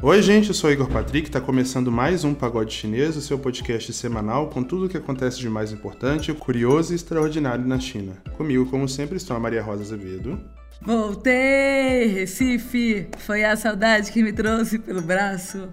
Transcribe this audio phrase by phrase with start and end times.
[0.00, 3.92] Oi, gente, eu sou Igor Patrick, está começando mais um Pagode Chinês, o seu podcast
[3.92, 8.12] semanal com tudo o que acontece de mais importante, curioso e extraordinário na China.
[8.36, 10.40] Comigo, como sempre, estão a Maria Rosa Azevedo.
[10.80, 13.08] Voltei, Recife!
[13.18, 15.68] Foi a saudade que me trouxe pelo braço.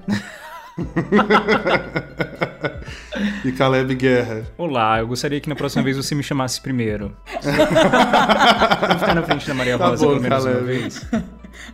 [3.46, 4.44] e Caleb Guerra.
[4.57, 7.16] Olá, eu gostaria que na próxima vez você me chamasse primeiro.
[8.89, 10.66] Vou ficar na frente da Maria Tá Rosa bom, pelo menos uma Caleb.
[10.66, 11.05] vez.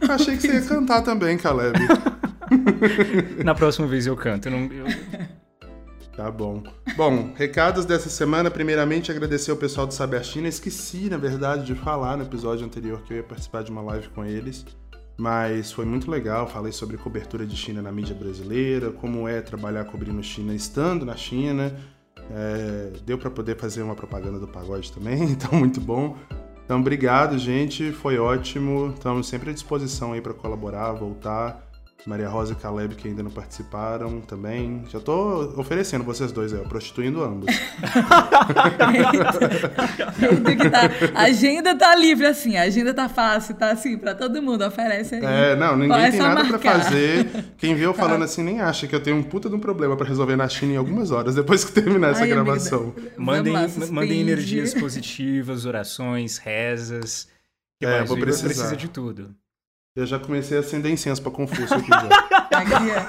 [0.02, 1.80] Achei que você ia cantar também, Caleb.
[3.44, 4.48] Na próxima vez eu canto.
[4.48, 4.86] Eu não, eu-
[6.16, 6.62] Tá bom.
[6.98, 8.52] Bom, recados dessa semana.
[8.52, 10.48] Primeiramente, agradecer ao pessoal do Saber China.
[10.48, 14.10] Esqueci, na verdade, de falar no episódio anterior que eu ia participar de uma live
[14.10, 14.66] com eles.
[15.18, 16.48] Mas foi muito legal.
[16.48, 21.16] Falei sobre cobertura de China na mídia brasileira, como é trabalhar cobrindo China estando na
[21.16, 21.74] China.
[22.30, 26.18] É, deu para poder fazer uma propaganda do pagode também, então muito bom.
[26.66, 27.92] Então, obrigado, gente.
[27.92, 28.92] Foi ótimo.
[28.96, 31.71] Estamos sempre à disposição aí para colaborar, voltar.
[32.06, 34.84] Maria Rosa e Caleb, que ainda não participaram também.
[34.90, 37.56] Já tô oferecendo vocês dois aí, ó, prostituindo ambos.
[40.72, 44.66] Tá- A agenda tá livre, assim, a agenda tá fácil, tá assim, pra todo mundo,
[44.66, 45.22] oferece aí.
[45.24, 46.72] É, não, ninguém É tem nada pra marcar.
[46.80, 46.86] Tá.
[46.86, 47.46] fazer.
[47.58, 49.96] Quem vê eu falando assim nem acha que eu tenho um puta de um problema
[49.96, 52.94] pra resolver na China em algumas horas, depois que terminar essa Ai, amiga, gravação.
[53.18, 57.28] mandem, lá, mandem energias positivas, orações, rezas.
[57.80, 58.10] Que É, mais?
[58.10, 58.46] vou precisar.
[58.48, 59.36] precisa de tudo.
[59.96, 62.08] Eu já comecei a acender incenso pra Confúcio aqui já.
[62.52, 63.02] Aqui, ó.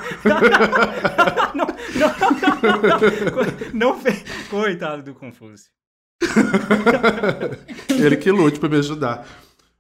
[3.72, 4.24] Não fez.
[4.50, 5.70] Coitado do Confúcio.
[7.88, 9.26] Ele que lute pra me ajudar.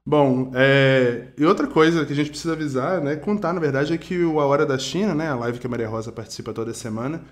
[0.04, 3.98] Bom, é, e outra coisa que a gente precisa avisar, né, contar na verdade, é
[3.98, 6.74] que o A Hora da China, né, a live que a Maria Rosa participa toda
[6.74, 7.22] semana,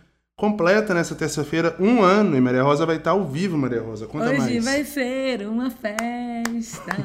[0.41, 4.06] completa nessa terça-feira um ano e Maria Rosa vai estar ao vivo, Maria Rosa.
[4.06, 4.64] Conta Hoje mais.
[4.64, 6.97] vai ser uma festa.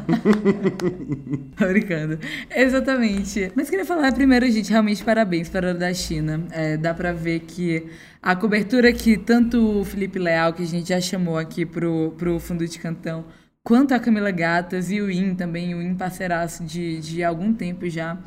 [1.58, 2.18] Tô brincando.
[2.50, 3.52] Exatamente.
[3.54, 6.46] Mas queria falar primeiro, gente, realmente parabéns para a da China.
[6.50, 7.86] É, dá pra ver que
[8.22, 12.40] a cobertura que tanto o Felipe Leal, que a gente já chamou aqui pro, pro
[12.40, 13.26] Fundo de Cantão,
[13.62, 17.90] quanto a Camila Gatas e o In também, o In parceiraço de, de algum tempo
[17.90, 18.18] já.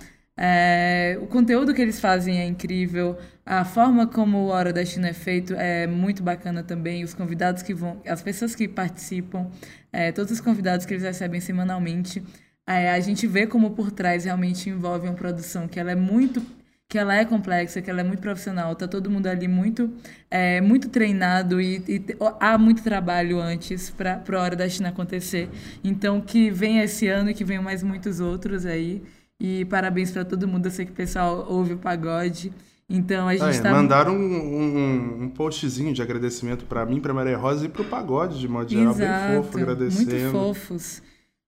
[0.41, 5.09] É, o conteúdo que eles fazem é incrível, a forma como o Hora da China
[5.09, 9.51] é feito é muito bacana também, os convidados que vão, as pessoas que participam,
[9.93, 12.23] é, todos os convidados que eles recebem semanalmente,
[12.65, 16.41] é, a gente vê como por trás realmente envolve uma produção que ela é muito
[16.89, 19.93] que ela é complexa, que ela é muito profissional, tá todo mundo ali muito
[20.31, 22.05] é, muito treinado e, e
[22.41, 25.51] há muito trabalho antes para a hora da China acontecer.
[25.85, 29.03] Então que venha esse ano e que venham mais muitos outros aí.
[29.41, 32.53] E parabéns para todo mundo, eu sei que o pessoal ouve o pagode.
[32.91, 37.13] Então a gente é, está Mandaram um, um- um postzinho de agradecimento pra mim, pra
[37.13, 39.09] Maria Rosa e pro pagode, de modo geral, bem
[39.43, 40.11] fofo, agradecendo.
[40.11, 41.03] Muito fofos.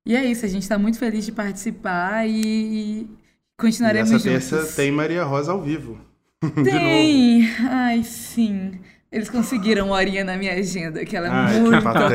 [0.04, 3.08] E é isso, a gente está muito feliz de participar e, e E
[3.56, 4.48] continuaremos essa juntos.
[4.50, 5.98] terça tem Maria Rosa ao vivo.
[6.62, 7.48] Tem!
[7.68, 8.72] Ai, sim.
[9.12, 12.06] Eles conseguiram uma horinha na minha agenda, que ela é Ai, que muito ocupada.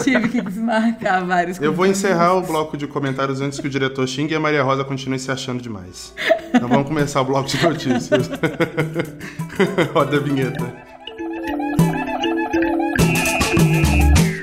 [0.02, 4.08] Tive que desmarcar vários Eu vou encerrar o bloco de comentários antes que o diretor
[4.08, 6.14] xingue e a Maria Rosa continue se achando demais.
[6.54, 8.30] Então vamos começar o bloco de notícias.
[9.92, 10.86] Roda a vinheta.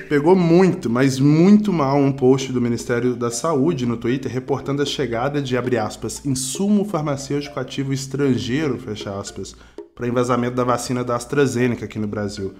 [0.07, 4.85] Pegou muito, mas muito mal um post do Ministério da Saúde no Twitter reportando a
[4.85, 9.55] chegada de, abre aspas, insumo farmacêutico ativo estrangeiro, fecha aspas,
[9.95, 12.53] para envasamento da vacina da AstraZeneca aqui no Brasil.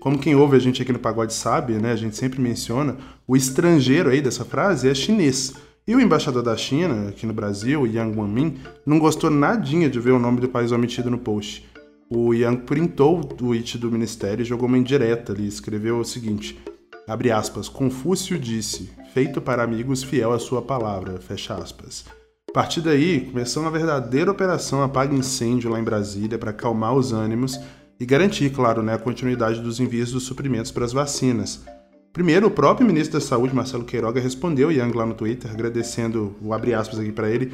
[0.00, 2.96] Como quem ouve a gente aqui no Pagode sabe, né, a gente sempre menciona,
[3.28, 5.54] o estrangeiro aí dessa frase é chinês.
[5.86, 10.12] E o embaixador da China aqui no Brasil, Yang Wanmin, não gostou nadinha de ver
[10.12, 11.68] o nome do país omitido no post.
[12.08, 16.58] O Yang printou o tweet do ministério e jogou uma indireta ali, escreveu o seguinte:
[17.06, 22.04] Abre aspas, Confúcio disse, feito para amigos fiel à sua palavra, fecha aspas.
[22.50, 27.12] A partir daí, começou uma verdadeira operação apaga incêndio lá em Brasília para acalmar os
[27.12, 27.60] ânimos
[27.98, 31.64] e garantir, claro, né, a continuidade dos envios dos suprimentos para as vacinas.
[32.12, 36.52] Primeiro, o próprio ministro da Saúde, Marcelo Queiroga, respondeu Yang lá no Twitter, agradecendo, o
[36.52, 37.52] abre aspas aqui para ele,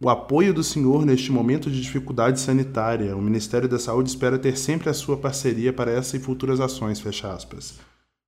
[0.00, 3.14] o apoio do senhor neste momento de dificuldade sanitária.
[3.14, 6.98] O Ministério da Saúde espera ter sempre a sua parceria para essa e futuras ações,
[6.98, 7.78] fecha aspas.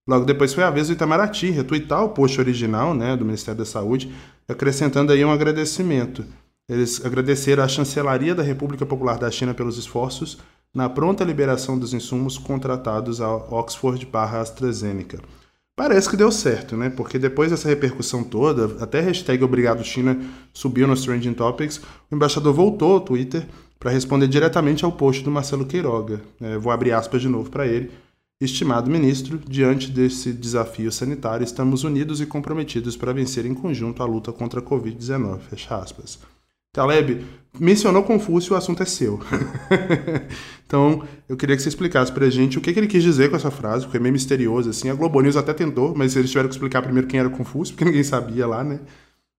[0.07, 3.65] Logo depois foi a vez do Itamaraty retweetar o post original né, do Ministério da
[3.65, 4.13] Saúde,
[4.49, 6.25] acrescentando aí um agradecimento.
[6.69, 10.39] Eles agradeceram à Chancelaria da República Popular da China pelos esforços
[10.75, 15.21] na pronta liberação dos insumos contratados à Oxford barra AstraZeneca.
[15.75, 16.91] Parece que deu certo, né?
[16.91, 20.19] Porque depois dessa repercussão toda, até a hashtag Obrigado China
[20.53, 21.81] subiu nos Trending Topics,
[22.11, 23.47] o embaixador voltou ao Twitter
[23.79, 26.21] para responder diretamente ao post do Marcelo Queiroga.
[26.41, 27.91] É, vou abrir aspas de novo para ele.
[28.45, 34.07] Estimado ministro, diante desse desafio sanitário, estamos unidos e comprometidos para vencer em conjunto a
[34.07, 35.39] luta contra a Covid-19.
[35.49, 36.19] Fecha aspas.
[36.73, 37.25] Taleb,
[37.61, 39.21] mencionou Confúcio, o assunto é seu.
[40.67, 43.37] então, eu queria que você explicasse pra gente o que, que, ele quis dizer com
[43.37, 44.91] essa frase, porque é meio misterioso, assim.
[44.91, 47.85] A Globo News até tentou, mas eles tiveram que explicar primeiro quem era Confúcio, porque
[47.85, 48.81] ninguém sabia lá, né?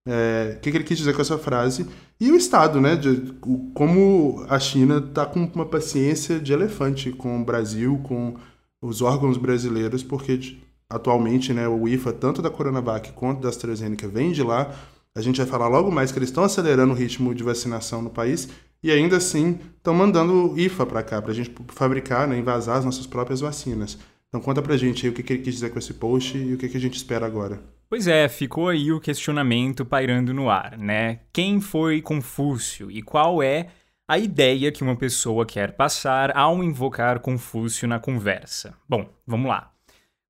[0.07, 1.85] É, o que, que, ele quis dizer com essa frase.
[2.21, 2.95] E o Estado, né?
[2.95, 3.33] De,
[3.73, 8.37] como a China está com uma paciência de elefante com o Brasil, com
[8.83, 10.57] os órgãos brasileiros, porque
[10.89, 14.75] atualmente né, o IFA, tanto da Coronavac quanto da AstraZeneca, vem de lá
[15.15, 18.09] a gente vai falar logo mais que eles estão acelerando o ritmo de vacinação no
[18.09, 18.49] país
[18.81, 23.05] e ainda assim estão mandando IFA para cá, para a gente fabricar, né, as nossas
[23.05, 23.97] próprias vacinas.
[24.27, 26.57] Então conta pra gente aí o que, ele quis dizer com esse post e o
[26.57, 27.61] que a gente espera agora.
[27.87, 31.19] Pois é, ficou aí o questionamento pairando no ar, né?
[31.31, 33.67] Quem foi Confúcio e qual é
[34.13, 38.77] a ideia que uma pessoa quer passar ao invocar Confúcio na conversa?
[38.87, 39.71] Bom, vamos lá.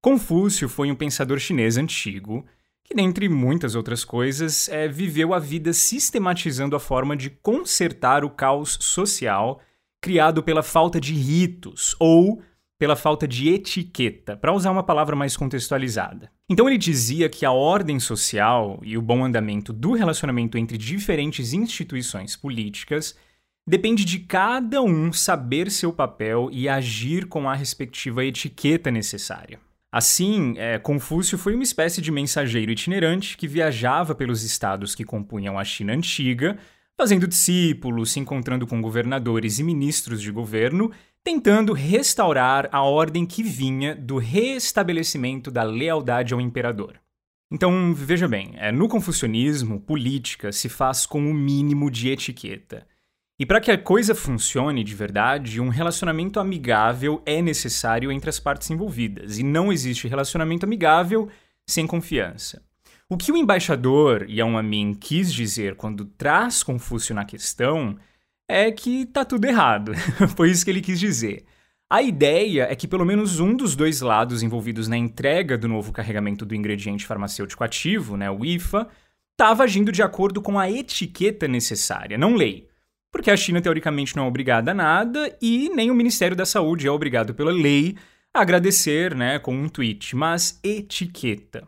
[0.01, 2.45] Confúcio foi um pensador chinês antigo
[2.81, 8.29] que, dentre muitas outras coisas, é, viveu a vida sistematizando a forma de consertar o
[8.29, 9.59] caos social
[10.01, 12.41] criado pela falta de ritos ou
[12.79, 16.31] pela falta de etiqueta, para usar uma palavra mais contextualizada.
[16.49, 21.51] Então ele dizia que a ordem social e o bom andamento do relacionamento entre diferentes
[21.51, 23.13] instituições políticas
[23.67, 29.59] depende de cada um saber seu papel e agir com a respectiva etiqueta necessária.
[29.91, 35.57] Assim, é, Confúcio foi uma espécie de mensageiro itinerante que viajava pelos estados que compunham
[35.57, 36.57] a China antiga,
[36.97, 40.91] fazendo discípulos, se encontrando com governadores e ministros de governo,
[41.23, 46.99] tentando restaurar a ordem que vinha do restabelecimento da lealdade ao imperador.
[47.51, 52.87] Então, veja bem, é, no confucionismo, política se faz com o mínimo de etiqueta.
[53.39, 58.39] E para que a coisa funcione de verdade, um relacionamento amigável é necessário entre as
[58.39, 61.27] partes envolvidas, e não existe relacionamento amigável
[61.67, 62.61] sem confiança.
[63.09, 67.97] O que o embaixador Yao Amin quis dizer quando traz Confúcio na questão
[68.47, 69.93] é que tá tudo errado.
[70.35, 71.45] Foi isso que ele quis dizer.
[71.89, 75.91] A ideia é que pelo menos um dos dois lados envolvidos na entrega do novo
[75.91, 78.87] carregamento do ingrediente farmacêutico ativo, né, o IFA,
[79.31, 82.67] estava agindo de acordo com a etiqueta necessária, não lei
[83.13, 86.87] porque a China teoricamente não é obrigada a nada e nem o Ministério da Saúde
[86.87, 87.95] é obrigado pela lei
[88.33, 91.67] a agradecer, né, com um tweet, mas etiqueta.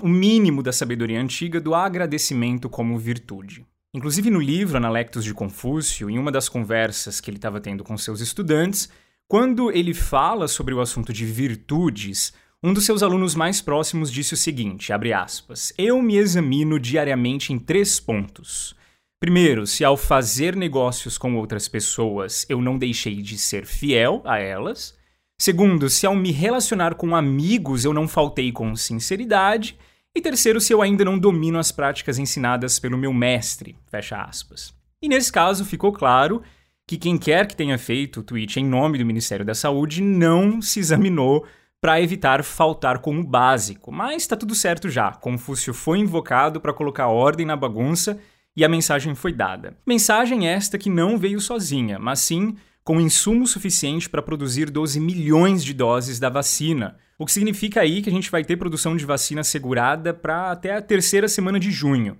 [0.00, 3.66] O mínimo da sabedoria antiga do agradecimento como virtude.
[3.92, 7.98] Inclusive no livro Analectos de Confúcio, em uma das conversas que ele estava tendo com
[7.98, 8.88] seus estudantes,
[9.26, 14.34] quando ele fala sobre o assunto de virtudes, um dos seus alunos mais próximos disse
[14.34, 18.76] o seguinte, abre aspas: "Eu me examino diariamente em três pontos:
[19.18, 24.38] Primeiro, se ao fazer negócios com outras pessoas eu não deixei de ser fiel a
[24.38, 24.94] elas.
[25.40, 29.78] Segundo, se ao me relacionar com amigos eu não faltei com sinceridade.
[30.14, 33.74] E terceiro, se eu ainda não domino as práticas ensinadas pelo meu mestre.
[33.86, 34.74] Fecha aspas.
[35.02, 36.42] E nesse caso ficou claro
[36.86, 40.60] que quem quer que tenha feito o tweet em nome do Ministério da Saúde não
[40.60, 41.46] se examinou
[41.80, 43.90] para evitar faltar com o básico.
[43.90, 45.12] Mas está tudo certo já.
[45.12, 48.20] Confúcio foi invocado para colocar ordem na bagunça
[48.56, 49.76] e a mensagem foi dada.
[49.86, 55.64] Mensagem esta que não veio sozinha, mas sim com insumo suficiente para produzir 12 milhões
[55.64, 59.04] de doses da vacina, o que significa aí que a gente vai ter produção de
[59.04, 62.16] vacina assegurada para até a terceira semana de junho.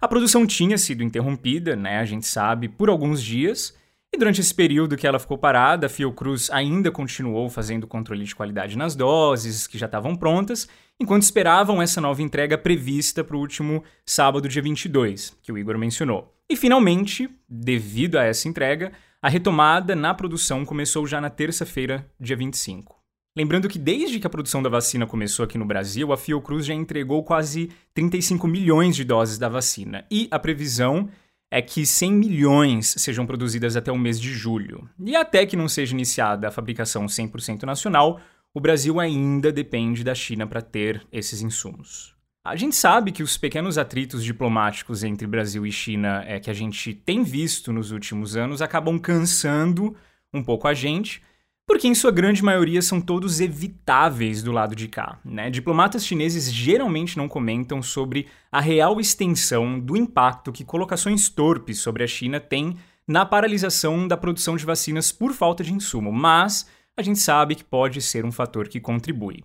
[0.00, 3.76] A produção tinha sido interrompida, né, a gente sabe, por alguns dias,
[4.12, 8.34] e durante esse período que ela ficou parada, a Fiocruz ainda continuou fazendo controle de
[8.34, 10.66] qualidade nas doses que já estavam prontas,
[10.98, 15.76] enquanto esperavam essa nova entrega prevista para o último sábado, dia 22, que o Igor
[15.76, 16.34] mencionou.
[16.48, 22.36] E finalmente, devido a essa entrega, a retomada na produção começou já na terça-feira, dia
[22.36, 22.96] 25.
[23.36, 26.74] Lembrando que desde que a produção da vacina começou aqui no Brasil, a Fiocruz já
[26.74, 31.08] entregou quase 35 milhões de doses da vacina, e a previsão
[31.50, 34.88] é que 100 milhões sejam produzidas até o mês de julho.
[34.98, 38.20] E até que não seja iniciada a fabricação 100% nacional,
[38.52, 42.14] o Brasil ainda depende da China para ter esses insumos.
[42.44, 46.54] A gente sabe que os pequenos atritos diplomáticos entre Brasil e China é, que a
[46.54, 49.94] gente tem visto nos últimos anos acabam cansando
[50.32, 51.22] um pouco a gente,
[51.68, 55.20] porque em sua grande maioria são todos evitáveis do lado de cá.
[55.22, 55.50] Né?
[55.50, 62.02] Diplomatas chineses geralmente não comentam sobre a real extensão do impacto que colocações torpes sobre
[62.02, 67.02] a China têm na paralisação da produção de vacinas por falta de insumo, mas a
[67.02, 69.44] gente sabe que pode ser um fator que contribui.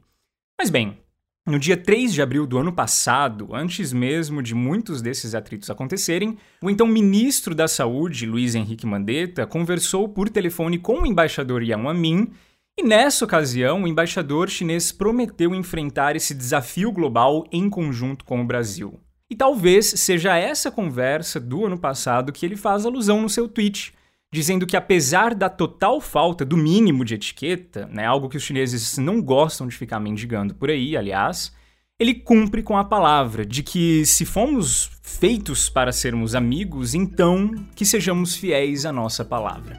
[0.57, 0.97] Mas bem,
[1.45, 6.37] no dia 3 de abril do ano passado, antes mesmo de muitos desses atritos acontecerem,
[6.61, 11.87] o então ministro da Saúde, Luiz Henrique Mandetta, conversou por telefone com o embaixador Yang
[11.87, 12.31] Amin
[12.79, 18.45] e nessa ocasião o embaixador chinês prometeu enfrentar esse desafio global em conjunto com o
[18.45, 18.99] Brasil.
[19.29, 23.93] E talvez seja essa conversa do ano passado que ele faz alusão no seu tweet,
[24.33, 28.97] dizendo que apesar da total falta do mínimo de etiqueta, né, algo que os chineses
[28.97, 31.53] não gostam de ficar mendigando por aí, aliás,
[31.99, 37.85] ele cumpre com a palavra de que se fomos feitos para sermos amigos, então que
[37.85, 39.77] sejamos fiéis à nossa palavra.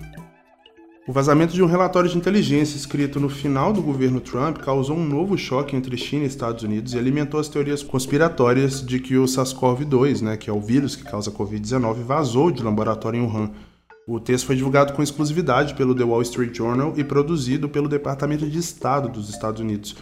[1.04, 5.04] O vazamento de um relatório de inteligência escrito no final do governo Trump causou um
[5.04, 9.24] novo choque entre China e Estados Unidos e alimentou as teorias conspiratórias de que o
[9.24, 13.50] SARS-CoV-2, né, que é o vírus que causa a Covid-19, vazou de laboratório em Wuhan.
[14.06, 18.46] O texto foi divulgado com exclusividade pelo The Wall Street Journal e produzido pelo Departamento
[18.46, 19.96] de Estado dos Estados Unidos.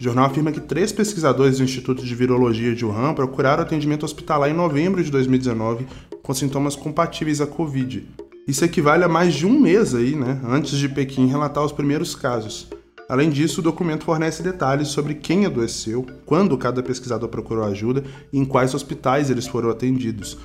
[0.00, 4.50] O jornal afirma que três pesquisadores do Instituto de Virologia de Wuhan procuraram atendimento hospitalar
[4.50, 5.86] em novembro de 2019
[6.24, 8.08] com sintomas compatíveis à Covid.
[8.48, 12.16] Isso equivale a mais de um mês aí, né, antes de Pequim relatar os primeiros
[12.16, 12.68] casos.
[13.08, 18.38] Além disso, o documento fornece detalhes sobre quem adoeceu, quando cada pesquisador procurou ajuda e
[18.38, 20.36] em quais hospitais eles foram atendidos.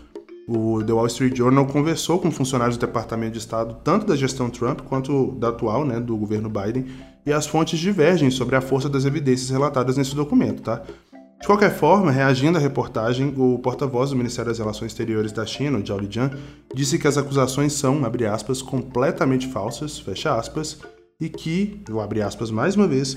[0.54, 4.50] O The Wall Street Journal conversou com funcionários do Departamento de Estado, tanto da gestão
[4.50, 6.88] Trump quanto da atual, né, do governo Biden,
[7.26, 10.84] e as fontes divergem sobre a força das evidências relatadas nesse documento, tá?
[11.40, 15.82] De qualquer forma, reagindo à reportagem, o porta-voz do Ministério das Relações Exteriores da China,
[15.86, 16.32] Zhao Lijian,
[16.76, 20.80] disse que as acusações são, abre aspas, completamente falsas, fecha aspas,
[21.18, 23.16] e que, abrir aspas mais uma vez,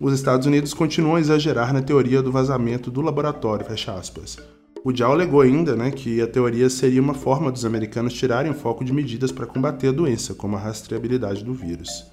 [0.00, 4.36] os Estados Unidos continuam a exagerar na teoria do vazamento do laboratório, fecha aspas.
[4.84, 8.54] O Zhao alegou ainda né, que a teoria seria uma forma dos americanos tirarem o
[8.54, 12.04] foco de medidas para combater a doença, como a rastreabilidade do vírus.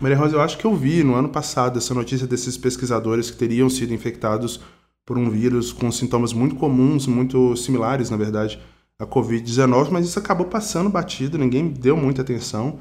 [0.00, 3.36] Maria Rosa, eu acho que eu vi no ano passado essa notícia desses pesquisadores que
[3.36, 4.60] teriam sido infectados
[5.04, 8.58] por um vírus com sintomas muito comuns, muito similares, na verdade,
[8.98, 12.78] à Covid-19, mas isso acabou passando batido, ninguém deu muita atenção.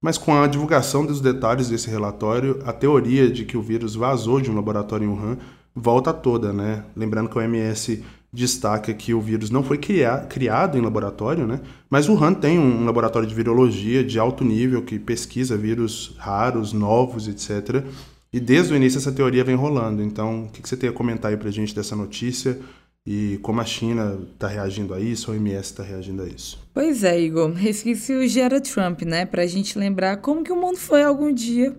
[0.00, 4.40] Mas com a divulgação dos detalhes desse relatório, a teoria de que o vírus vazou
[4.40, 5.38] de um laboratório em Wuhan
[5.74, 6.84] volta toda, né?
[6.94, 11.60] Lembrando que o OMS destaca que o vírus não foi criado em laboratório, né?
[11.88, 17.28] Mas Wuhan tem um laboratório de virologia de alto nível que pesquisa vírus raros, novos,
[17.28, 17.84] etc.
[18.32, 20.02] E desde o início essa teoria vem rolando.
[20.02, 22.58] Então, o que você tem a comentar aí pra gente dessa notícia?
[23.06, 26.58] E como a China está reagindo a isso, a OMS está reagindo a isso.
[26.72, 27.52] Pois é, Igor.
[27.52, 29.24] Resquício gera Trump, né?
[29.24, 31.76] Pra gente lembrar como que o mundo foi algum dia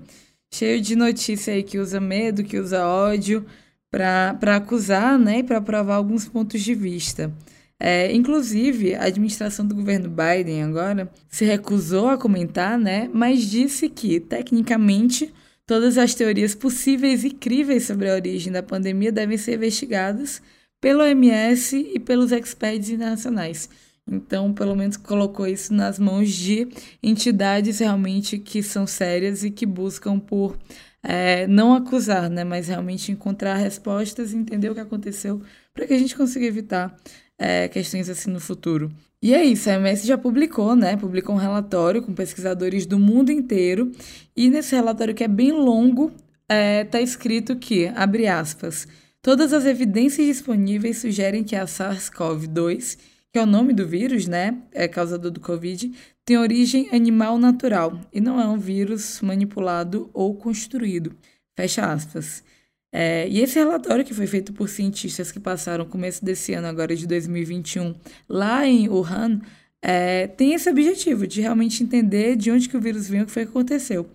[0.54, 3.46] cheio de notícia aí que usa medo, que usa ódio
[3.96, 5.40] para acusar, né?
[5.40, 7.32] E para provar alguns pontos de vista.
[7.80, 13.10] É, inclusive, a administração do governo Biden agora se recusou a comentar, né?
[13.14, 15.34] Mas disse que, tecnicamente,
[15.68, 20.40] Todas as teorias possíveis e críveis sobre a origem da pandemia devem ser investigadas
[20.80, 23.68] pelo OMS e pelos experts internacionais.
[24.08, 26.68] Então, pelo menos colocou isso nas mãos de
[27.02, 30.56] entidades realmente que são sérias e que buscam por
[31.08, 35.42] é, não acusar, né, mas realmente encontrar respostas e entender o que aconteceu
[35.74, 36.96] para que a gente consiga evitar
[37.38, 38.92] é, questões assim no futuro.
[39.22, 40.96] E é isso, a OMS já publicou, né?
[40.98, 43.92] Publicou um relatório com pesquisadores do mundo inteiro.
[44.36, 46.12] E nesse relatório, que é bem longo,
[46.84, 48.88] está é, escrito que, abre aspas,
[49.22, 52.98] todas as evidências disponíveis sugerem que a SARS-CoV-2,
[53.36, 54.58] que é o nome do vírus, né?
[54.72, 55.92] É causador do Covid,
[56.24, 61.14] tem origem animal natural e não é um vírus manipulado ou construído.
[61.54, 62.42] Fecha aspas.
[62.94, 66.68] É, e esse relatório que foi feito por cientistas que passaram o começo desse ano,
[66.68, 67.94] agora de 2021,
[68.30, 69.42] lá em Wuhan,
[69.82, 73.26] é, tem esse objetivo de realmente entender de onde que o vírus veio e o
[73.26, 74.10] que foi que aconteceu.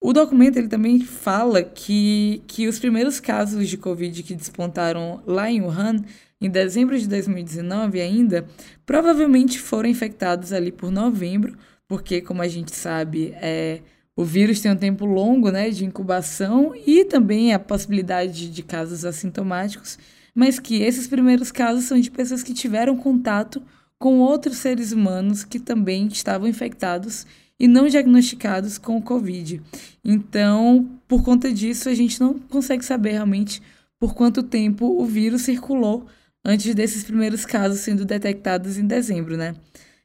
[0.00, 5.50] O documento ele também fala que, que os primeiros casos de Covid que despontaram lá
[5.50, 5.96] em Wuhan,
[6.40, 8.46] em dezembro de 2019 ainda,
[8.86, 11.56] provavelmente foram infectados ali por novembro,
[11.88, 13.80] porque, como a gente sabe, é,
[14.14, 19.04] o vírus tem um tempo longo né, de incubação e também a possibilidade de casos
[19.04, 19.98] assintomáticos,
[20.32, 23.60] mas que esses primeiros casos são de pessoas que tiveram contato
[23.98, 27.26] com outros seres humanos que também estavam infectados
[27.58, 29.60] e não diagnosticados com o Covid.
[30.04, 33.60] Então, por conta disso, a gente não consegue saber realmente
[33.98, 36.06] por quanto tempo o vírus circulou
[36.44, 39.54] antes desses primeiros casos sendo detectados em dezembro, né?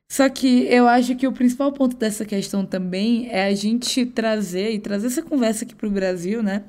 [0.09, 4.71] Só que eu acho que o principal ponto dessa questão também é a gente trazer
[4.71, 6.63] e trazer essa conversa aqui para o Brasil, né?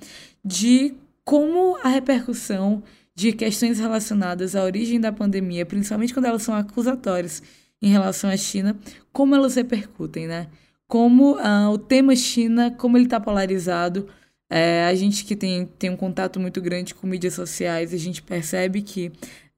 [0.45, 2.83] De como a repercussão
[3.15, 7.43] de questões relacionadas à origem da pandemia, principalmente quando elas são acusatórias
[7.81, 8.77] em relação à China,
[9.13, 10.49] como elas repercutem, né?
[10.95, 14.07] Como ah, o tema China, como ele está polarizado.
[14.49, 18.23] É, a gente que tem, tem um contato muito grande com mídias sociais, a gente
[18.23, 19.11] percebe que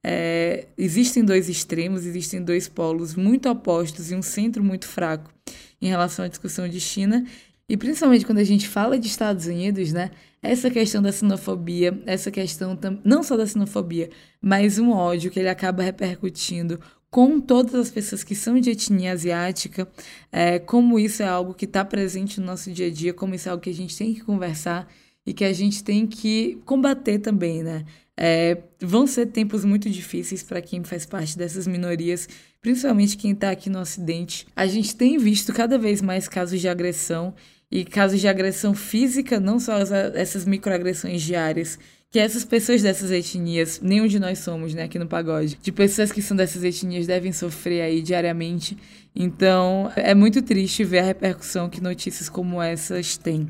[0.03, 5.31] é, existem dois extremos, existem dois polos muito opostos e um centro muito fraco
[5.79, 7.23] em relação à discussão de China.
[7.69, 10.09] E principalmente quando a gente fala de Estados Unidos, né?
[10.41, 14.09] Essa questão da sinofobia, essa questão não só da sinofobia,
[14.41, 16.79] mas um ódio que ele acaba repercutindo
[17.17, 19.87] com todas as pessoas que são de etnia asiática,
[20.31, 23.49] é, como isso é algo que está presente no nosso dia a dia, como isso
[23.49, 24.87] é algo que a gente tem que conversar
[25.25, 27.85] e que a gente tem que combater também, né?
[28.15, 32.29] É, vão ser tempos muito difíceis para quem faz parte dessas minorias,
[32.61, 34.45] principalmente quem está aqui no Ocidente.
[34.55, 37.33] A gente tem visto cada vez mais casos de agressão
[37.71, 39.79] e casos de agressão física, não só
[40.13, 41.79] essas microagressões diárias,
[42.09, 46.11] que essas pessoas dessas etnias, nenhum de nós somos, né, aqui no pagode, de pessoas
[46.11, 48.77] que são dessas etnias devem sofrer aí diariamente.
[49.13, 53.47] Então, é muito triste ver a repercussão que notícias como essas têm.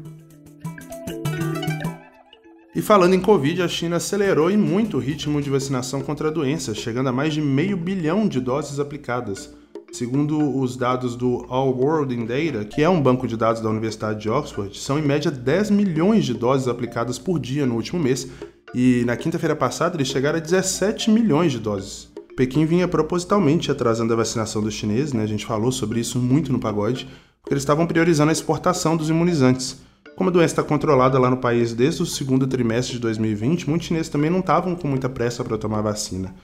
[2.76, 6.32] E falando em Covid, a China acelerou em muito o ritmo de vacinação contra a
[6.32, 9.54] doença, chegando a mais de meio bilhão de doses aplicadas.
[9.92, 13.70] Segundo os dados do All World in Data, que é um banco de dados da
[13.70, 18.02] Universidade de Oxford, são em média 10 milhões de doses aplicadas por dia no último
[18.02, 18.28] mês,
[18.76, 22.10] e na quinta-feira passada eles chegaram a 17 milhões de doses.
[22.36, 25.24] Pequim vinha propositalmente atrasando a vacinação dos chineses, né?
[25.24, 27.08] a gente falou sobre isso muito no pagode,
[27.42, 29.82] porque eles estavam priorizando a exportação dos imunizantes.
[30.16, 33.88] Como a doença está controlada lá no país desde o segundo trimestre de 2020, muitos
[33.88, 36.36] chineses também não estavam com muita pressa para tomar vacina.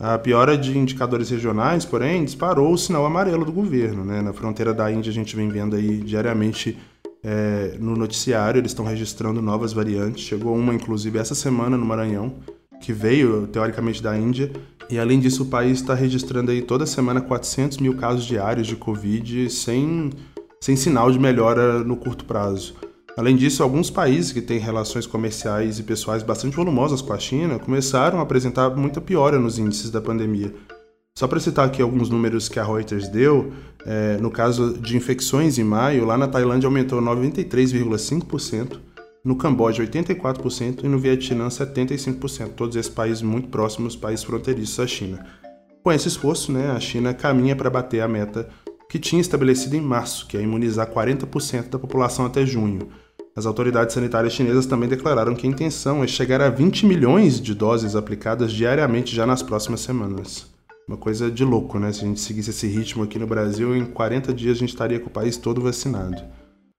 [0.00, 4.02] A piora de indicadores regionais, porém, disparou o sinal amarelo do governo.
[4.02, 4.22] Né?
[4.22, 6.78] Na fronteira da Índia, a gente vem vendo aí diariamente
[7.22, 10.24] é, no noticiário, eles estão registrando novas variantes.
[10.24, 12.36] Chegou uma, inclusive, essa semana no Maranhão,
[12.80, 14.50] que veio, teoricamente, da Índia.
[14.88, 18.76] E, além disso, o país está registrando aí toda semana 400 mil casos diários de
[18.76, 20.12] Covid sem,
[20.62, 22.74] sem sinal de melhora no curto prazo.
[23.16, 27.58] Além disso, alguns países que têm relações comerciais e pessoais bastante volumosas com a China
[27.58, 30.54] começaram a apresentar muita piora nos índices da pandemia.
[31.18, 33.52] Só para citar aqui alguns números que a Reuters deu,
[33.84, 38.78] é, no caso de infecções em maio, lá na Tailândia aumentou 93,5%,
[39.22, 44.86] no Camboja 84% e no Vietnã 75%, todos esses países muito próximos, países fronteiriços à
[44.86, 45.26] China.
[45.82, 48.48] Com esse esforço, né, a China caminha para bater a meta
[48.90, 52.88] que tinha estabelecido em março, que é imunizar 40% da população até junho.
[53.36, 57.54] As autoridades sanitárias chinesas também declararam que a intenção é chegar a 20 milhões de
[57.54, 60.50] doses aplicadas diariamente já nas próximas semanas.
[60.88, 61.92] Uma coisa de louco, né?
[61.92, 64.98] Se a gente seguisse esse ritmo aqui no Brasil, em 40 dias a gente estaria
[64.98, 66.20] com o país todo vacinado.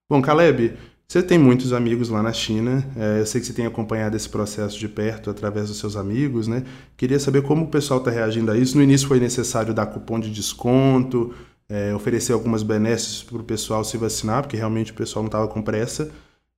[0.06, 0.74] Bom, Caleb,
[1.08, 4.28] você tem muitos amigos lá na China, é, eu sei que você tem acompanhado esse
[4.28, 6.62] processo de perto através dos seus amigos, né?
[6.94, 8.76] Queria saber como o pessoal está reagindo a isso.
[8.76, 11.32] No início foi necessário dar cupom de desconto,
[11.72, 15.48] é, oferecer algumas benesses para o pessoal se vacinar, porque realmente o pessoal não estava
[15.48, 16.10] com pressa.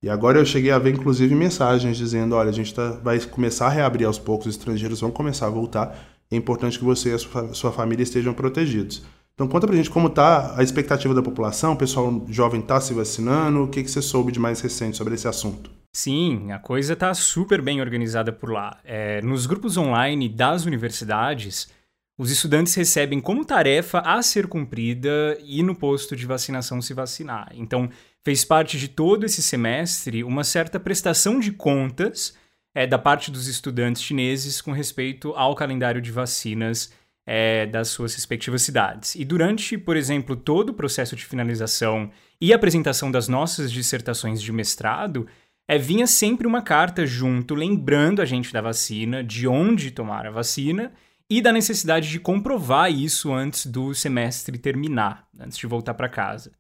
[0.03, 3.67] E agora eu cheguei a ver, inclusive, mensagens dizendo: olha, a gente tá, vai começar
[3.67, 5.97] a reabrir aos poucos, os estrangeiros vão começar a voltar.
[6.31, 7.19] É importante que você e a
[7.55, 9.05] sua, família estejam protegidos.
[9.35, 12.93] Então conta pra gente como tá a expectativa da população, o pessoal jovem tá se
[12.93, 15.71] vacinando, o que, que você soube de mais recente sobre esse assunto?
[15.93, 18.79] Sim, a coisa tá super bem organizada por lá.
[18.85, 21.69] É, nos grupos online das universidades,
[22.17, 27.51] os estudantes recebem como tarefa a ser cumprida ir no posto de vacinação se vacinar.
[27.55, 27.91] Então,
[28.25, 32.35] fez parte de todo esse semestre uma certa prestação de contas
[32.75, 36.93] é, da parte dos estudantes chineses com respeito ao calendário de vacinas
[37.27, 39.15] é, das suas respectivas cidades.
[39.15, 44.53] E durante, por exemplo, todo o processo de finalização e apresentação das nossas dissertações de
[44.53, 45.27] mestrado,
[45.67, 50.31] é, vinha sempre uma carta junto lembrando a gente da vacina, de onde tomar a
[50.31, 50.93] vacina
[51.35, 56.53] e da necessidade de comprovar isso antes do semestre terminar, antes de voltar para casa.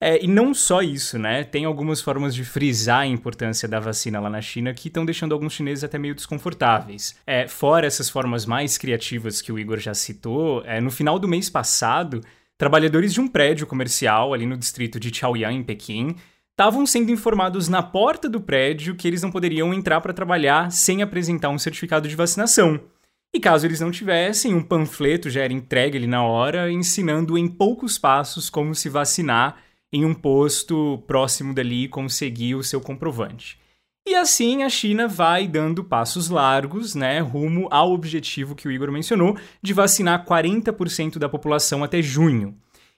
[0.00, 1.44] É, e não só isso, né?
[1.44, 5.34] Tem algumas formas de frisar a importância da vacina lá na China que estão deixando
[5.34, 7.14] alguns chineses até meio desconfortáveis.
[7.26, 11.28] É, fora essas formas mais criativas que o Igor já citou, é, no final do
[11.28, 12.22] mês passado,
[12.56, 16.16] trabalhadores de um prédio comercial ali no distrito de Chaoyang, em Pequim,
[16.52, 21.02] estavam sendo informados na porta do prédio que eles não poderiam entrar para trabalhar sem
[21.02, 22.80] apresentar um certificado de vacinação.
[23.36, 27.46] E caso eles não tivessem, um panfleto já era entregue ali na hora, ensinando em
[27.46, 29.58] poucos passos como se vacinar
[29.92, 33.60] em um posto próximo dali e conseguir o seu comprovante.
[34.08, 38.90] E assim a China vai dando passos largos, né, rumo ao objetivo que o Igor
[38.90, 42.56] mencionou, de vacinar 40% da população até junho.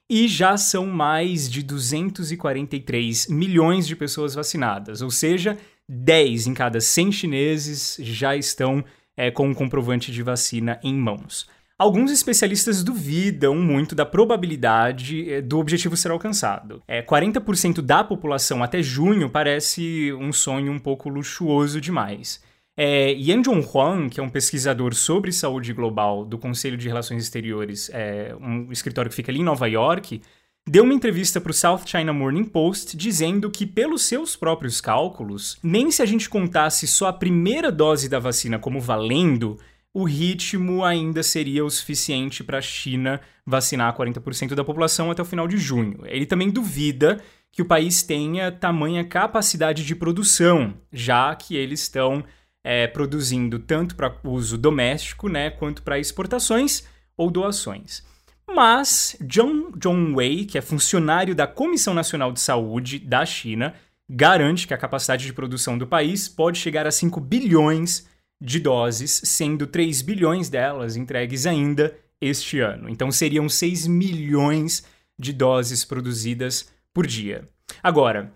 [0.09, 6.81] E já são mais de 243 milhões de pessoas vacinadas, ou seja, 10 em cada
[6.81, 8.85] 100 chineses já estão
[9.19, 11.49] é, com um comprovante de vacina em mãos.
[11.77, 16.83] Alguns especialistas duvidam muito da probabilidade é, do objetivo ser alcançado.
[16.87, 22.41] É, 40% da população até junho parece um sonho um pouco luxuoso demais.
[22.77, 27.91] É, Yan Zhonghuang, que é um pesquisador sobre saúde global do Conselho de Relações Exteriores,
[27.93, 30.21] é, um escritório que fica ali em Nova York,
[30.69, 35.59] deu uma entrevista para o South China Morning Post dizendo que, pelos seus próprios cálculos,
[35.63, 39.59] nem se a gente contasse só a primeira dose da vacina como valendo,
[39.95, 45.25] o ritmo ainda seria o suficiente para a China vacinar 40% da população até o
[45.25, 46.01] final de junho.
[46.05, 47.19] Ele também duvida
[47.51, 52.23] que o país tenha tamanha capacidade de produção, já que eles estão
[52.63, 56.85] é, produzindo tanto para uso doméstico né, quanto para exportações
[57.17, 58.03] ou doações.
[58.49, 63.75] Mas John John Wei, que é funcionário da Comissão Nacional de Saúde da China,
[64.09, 68.09] garante que a capacidade de produção do país pode chegar a 5 bilhões
[68.41, 72.89] de doses, sendo 3 bilhões delas entregues ainda este ano.
[72.89, 74.85] Então seriam 6 milhões
[75.19, 77.49] de doses produzidas por dia.
[77.83, 78.33] Agora,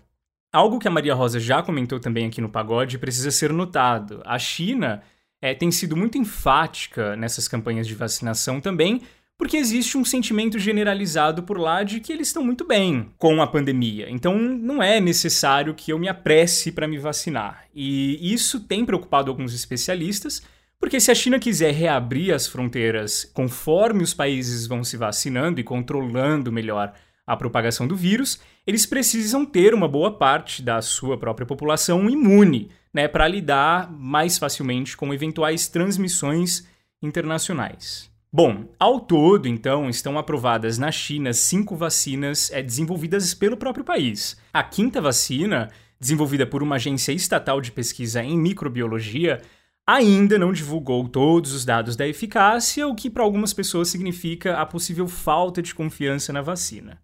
[0.51, 4.21] algo que a Maria Rosa já comentou também aqui no Pagode precisa ser notado.
[4.25, 5.01] A China
[5.41, 9.01] é, tem sido muito enfática nessas campanhas de vacinação também,
[9.43, 13.45] porque existe um sentimento generalizado por lá de que eles estão muito bem com a
[13.45, 14.09] pandemia.
[14.09, 17.65] Então não é necessário que eu me apresse para me vacinar.
[17.75, 20.41] E isso tem preocupado alguns especialistas,
[20.79, 25.63] porque se a China quiser reabrir as fronteiras conforme os países vão se vacinando e
[25.65, 26.93] controlando melhor
[27.27, 32.69] a propagação do vírus, eles precisam ter uma boa parte da sua própria população imune,
[32.93, 36.65] né, para lidar mais facilmente com eventuais transmissões
[37.01, 38.12] internacionais.
[38.35, 44.35] Bom, ao todo, então, estão aprovadas na China cinco vacinas é, desenvolvidas pelo próprio país.
[44.51, 45.69] A quinta vacina,
[45.99, 49.39] desenvolvida por uma agência estatal de pesquisa em microbiologia,
[49.85, 54.65] ainda não divulgou todos os dados da eficácia, o que para algumas pessoas significa a
[54.65, 56.99] possível falta de confiança na vacina.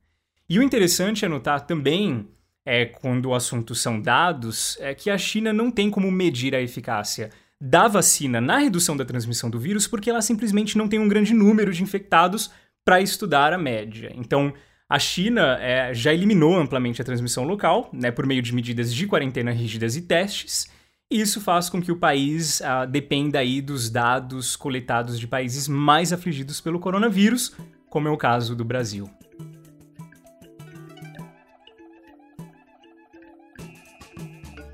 [0.49, 2.27] E o interessante é notar também,
[2.65, 6.61] é, quando o assunto são dados, é que a China não tem como medir a
[6.61, 7.29] eficácia
[7.61, 11.33] da vacina na redução da transmissão do vírus porque ela simplesmente não tem um grande
[11.33, 12.51] número de infectados
[12.85, 14.11] para estudar a média.
[14.15, 14.53] Então,
[14.89, 19.05] a China é, já eliminou amplamente a transmissão local, né, por meio de medidas de
[19.05, 20.67] quarentena rígidas e testes,
[21.11, 25.67] e isso faz com que o país ah, dependa aí dos dados coletados de países
[25.67, 27.55] mais afligidos pelo coronavírus,
[27.89, 29.09] como é o caso do Brasil.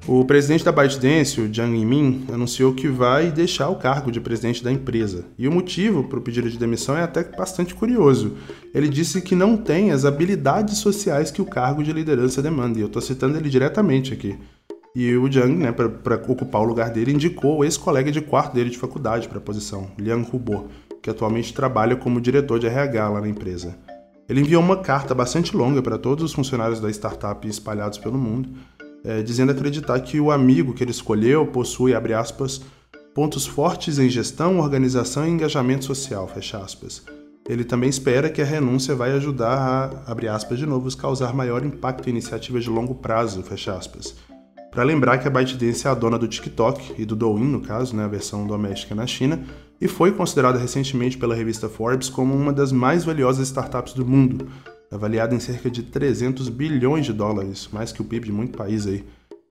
[0.08, 4.64] O presidente da ByteDance, o Jiang Yimin, anunciou que vai deixar o cargo de presidente
[4.64, 5.26] da empresa.
[5.36, 8.38] E o motivo para o pedido de demissão é até bastante curioso.
[8.72, 12.78] Ele disse que não tem as habilidades sociais que o cargo de liderança demanda.
[12.78, 14.38] E eu estou citando ele diretamente aqui.
[14.96, 18.70] E o Jiang, né, para ocupar o lugar dele, indicou o ex-colega de quarto dele
[18.70, 20.70] de faculdade para a posição, Liang Hubo,
[21.02, 23.76] que atualmente trabalha como diretor de RH lá na empresa.
[24.30, 28.50] Ele enviou uma carta bastante longa para todos os funcionários da startup espalhados pelo mundo
[29.06, 32.62] é, dizendo acreditar que o amigo que ele escolheu possui, abre aspas,
[33.14, 37.04] pontos fortes em gestão, organização e engajamento social, fecha aspas.
[37.48, 41.64] Ele também espera que a renúncia vai ajudar a, abre aspas de novo, causar maior
[41.64, 44.16] impacto em iniciativas de longo prazo, fecha aspas.
[44.72, 47.96] Para lembrar que a ByteDance é a dona do TikTok e do Douyin, no caso,
[47.96, 49.42] né, a versão doméstica na China,
[49.80, 54.48] e foi considerada recentemente pela revista Forbes como uma das mais valiosas startups do mundo,
[54.92, 58.86] avaliada em cerca de 300 bilhões de dólares, mais que o PIB de muito país
[58.88, 59.04] aí.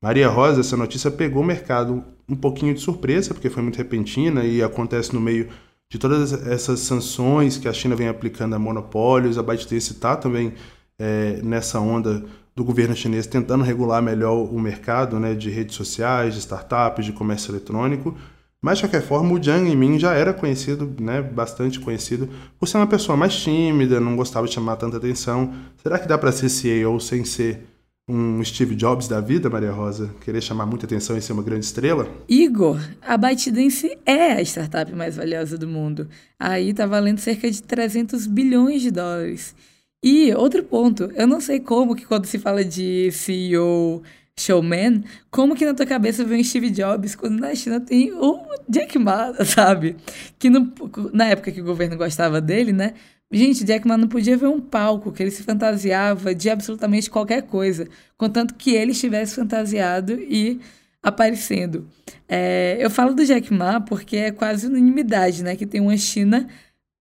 [0.03, 4.45] Maria Rosa, essa notícia pegou o mercado um pouquinho de surpresa, porque foi muito repentina
[4.45, 5.49] e acontece no meio
[5.89, 9.39] de todas essas sanções que a China vem aplicando a monopólios.
[9.39, 10.53] A ByteDance está também
[10.99, 16.35] é, nessa onda do governo chinês tentando regular melhor o mercado né, de redes sociais,
[16.35, 18.17] de startups, de comércio eletrônico.
[18.65, 22.79] Mas, de qualquer forma, o Jiang Yimin já era conhecido, né, bastante conhecido, por ser
[22.79, 25.53] uma pessoa mais tímida, não gostava de chamar tanta atenção.
[25.83, 27.61] Será que dá para ser CEO sem ser
[28.09, 30.09] um Steve Jobs da vida, Maria Rosa?
[30.23, 32.09] Querer chamar muita atenção e ser uma grande estrela?
[32.27, 36.09] Igor, a ByteDance é a startup mais valiosa do mundo.
[36.41, 39.55] Aí tá valendo cerca de 300 bilhões de dólares.
[40.03, 44.03] E outro ponto, eu não sei como que quando se fala de CEO
[44.39, 48.41] showman, como que na tua cabeça vem o Steve Jobs quando na China tem o
[48.69, 49.97] Jack Ma, sabe?
[50.39, 50.73] Que no,
[51.13, 52.95] na época que o governo gostava dele, né?
[53.33, 57.43] Gente, Jack Ma não podia ver um palco que ele se fantasiava de absolutamente qualquer
[57.43, 60.61] coisa, contanto que ele estivesse fantasiado e
[61.03, 61.87] aparecendo.
[62.29, 65.57] É, eu falo do Jack Ma porque é quase unanimidade, né?
[65.57, 66.49] Que tem uma China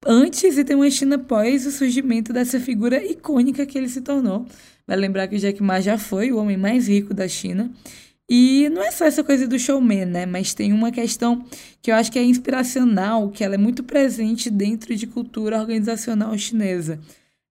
[0.06, 4.46] antes e tem uma China pós o surgimento dessa figura icônica que ele se tornou.
[4.88, 7.72] Vai lembrar que o Jack Ma já foi o homem mais rico da China.
[8.30, 10.26] E não é só essa coisa do showman, né?
[10.26, 11.46] Mas tem uma questão
[11.82, 16.38] que eu acho que é inspiracional, que ela é muito presente dentro de cultura organizacional
[16.38, 17.00] chinesa.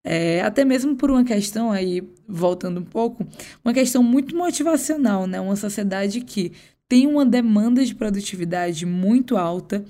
[0.04, 3.26] É, até mesmo por uma questão aí, voltando um pouco,
[3.64, 5.40] uma questão muito motivacional, né?
[5.40, 6.52] Uma sociedade que
[6.88, 9.84] tem uma demanda de produtividade muito alta.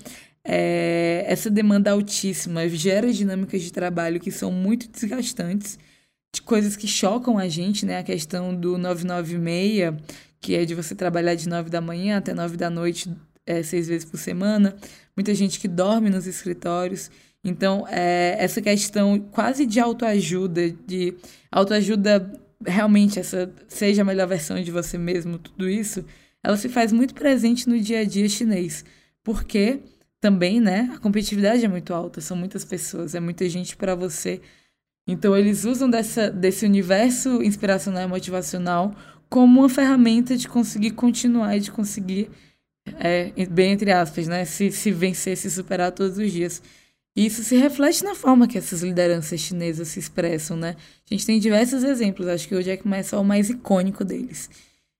[0.45, 5.79] É, essa demanda altíssima gera dinâmicas de trabalho que são muito desgastantes
[6.33, 7.99] de coisas que chocam a gente, né?
[7.99, 9.93] A questão do 996,
[10.41, 13.09] que é de você trabalhar de 9 da manhã até 9 da noite,
[13.45, 14.75] é, seis vezes por semana.
[15.15, 17.11] Muita gente que dorme nos escritórios.
[17.43, 21.13] Então, é, essa questão quase de autoajuda, de
[21.51, 22.31] autoajuda
[22.65, 26.03] realmente, essa seja a melhor versão de você mesmo, tudo isso,
[26.41, 28.83] ela se faz muito presente no dia a dia chinês.
[29.23, 29.81] Porque
[30.19, 34.41] também, né, a competitividade é muito alta, são muitas pessoas, é muita gente para você.
[35.07, 38.95] Então, eles usam dessa, desse universo inspiracional e motivacional
[39.29, 42.29] como uma ferramenta de conseguir continuar e de conseguir,
[42.99, 46.61] é, bem entre aspas, né, se, se vencer, se superar todos os dias.
[47.15, 50.75] Isso se reflete na forma que essas lideranças chinesas se expressam, né?
[51.09, 54.03] A gente tem diversos exemplos, acho que o Jack Ma é só o mais icônico
[54.03, 54.49] deles.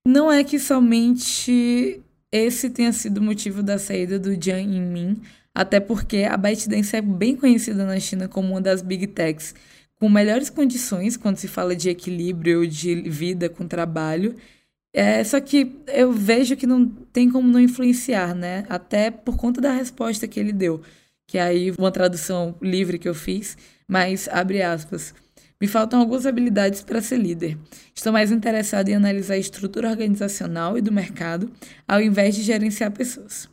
[0.05, 5.21] Não é que somente esse tenha sido o motivo da saída do Jiang Yinmin,
[5.55, 9.53] até porque a ByteDance é bem conhecida na China como uma das big techs
[10.03, 14.35] com melhores condições quando se fala de equilíbrio de vida com trabalho.
[14.93, 18.65] É, só que eu vejo que não tem como não influenciar, né?
[18.67, 20.81] Até por conta da resposta que ele deu
[21.25, 25.15] que aí uma tradução livre que eu fiz, mas abre aspas.
[25.59, 27.57] Me faltam algumas habilidades para ser líder.
[27.95, 31.49] Estou mais interessado em analisar a estrutura organizacional e do mercado,
[31.87, 33.47] ao invés de gerenciar pessoas.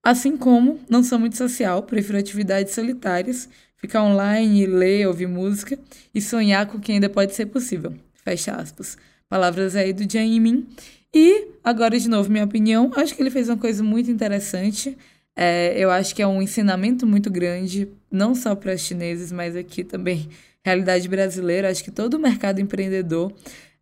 [0.00, 3.48] Assim como não sou muito social, prefiro atividades solitárias,
[3.82, 5.76] ficar online, ler, ouvir música
[6.14, 7.92] e sonhar com o que ainda pode ser possível.
[8.24, 8.96] Fecha aspas.
[9.28, 10.68] Palavras aí do Jiang Yimin.
[11.12, 14.96] E agora, de novo, minha opinião, acho que ele fez uma coisa muito interessante.
[15.34, 19.56] É, eu acho que é um ensinamento muito grande, não só para os chineses, mas
[19.56, 20.28] aqui também,
[20.64, 21.68] realidade brasileira.
[21.68, 23.32] Acho que todo o mercado empreendedor,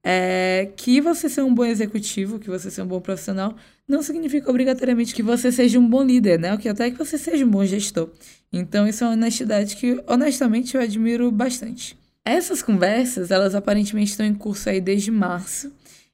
[0.03, 3.55] é, que você ser um bom executivo, que você ser um bom profissional,
[3.87, 6.55] não significa obrigatoriamente que você seja um bom líder, né?
[6.55, 8.09] O que até que você seja um bom gestor.
[8.53, 11.99] Então, isso é uma honestidade que, honestamente, eu admiro bastante.
[12.25, 15.73] Essas conversas, elas aparentemente estão em curso aí desde março.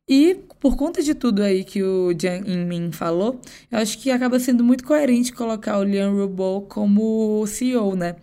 [0.08, 4.38] E por conta de tudo aí que o Jiang Inmin falou, eu acho que acaba
[4.38, 8.14] sendo muito coerente colocar o Lian Rubo como CEO, né?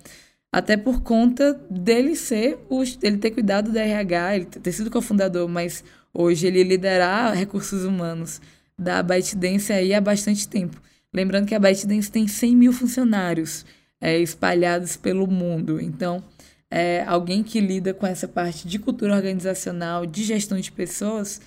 [0.53, 5.49] Até por conta dele ser, o, ele ter cuidado do RH, ele ter sido cofundador,
[5.49, 8.39] mas hoje ele liderar recursos humanos
[8.77, 10.79] da ByteDance aí há bastante tempo.
[11.11, 13.65] Lembrando que a ByteDance tem 100 mil funcionários
[13.99, 15.81] é, espalhados pelo mundo.
[15.81, 16.23] Então,
[16.69, 21.41] é, alguém que lida com essa parte de cultura organizacional, de gestão de pessoas,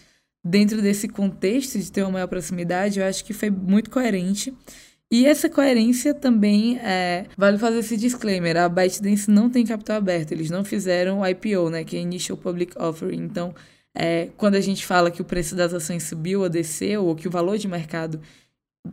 [0.44, 4.52] dentro desse contexto de ter uma maior proximidade, eu acho que foi muito coerente.
[5.10, 10.32] E essa coerência também é, vale fazer esse disclaimer: a ByteDance não tem capital aberto,
[10.32, 13.22] eles não fizeram o IPO, né, que é Initial Public Offering.
[13.22, 13.54] Então,
[13.94, 17.28] é, quando a gente fala que o preço das ações subiu ou desceu, ou que
[17.28, 18.20] o valor de mercado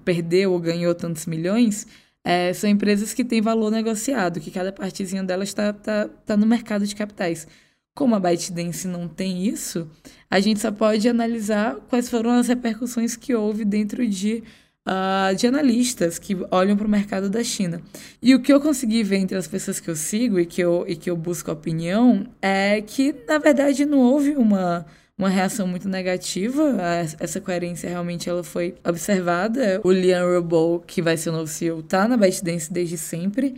[0.05, 1.87] perdeu ou ganhou tantos milhões,
[2.23, 6.45] é, são empresas que têm valor negociado, que cada partezinha delas está tá, tá no
[6.45, 7.47] mercado de capitais.
[7.95, 9.89] Como a ByteDance não tem isso,
[10.29, 14.43] a gente só pode analisar quais foram as repercussões que houve dentro de,
[14.87, 17.81] uh, de analistas que olham para o mercado da China.
[18.21, 20.85] E o que eu consegui ver entre as pessoas que eu sigo e que eu,
[20.87, 24.85] e que eu busco opinião é que, na verdade, não houve uma
[25.17, 26.75] uma reação muito negativa.
[27.19, 29.79] Essa coerência realmente ela foi observada.
[29.83, 33.55] O Liam Robo, que vai ser o novo CEO, tá na ByteDance desde sempre.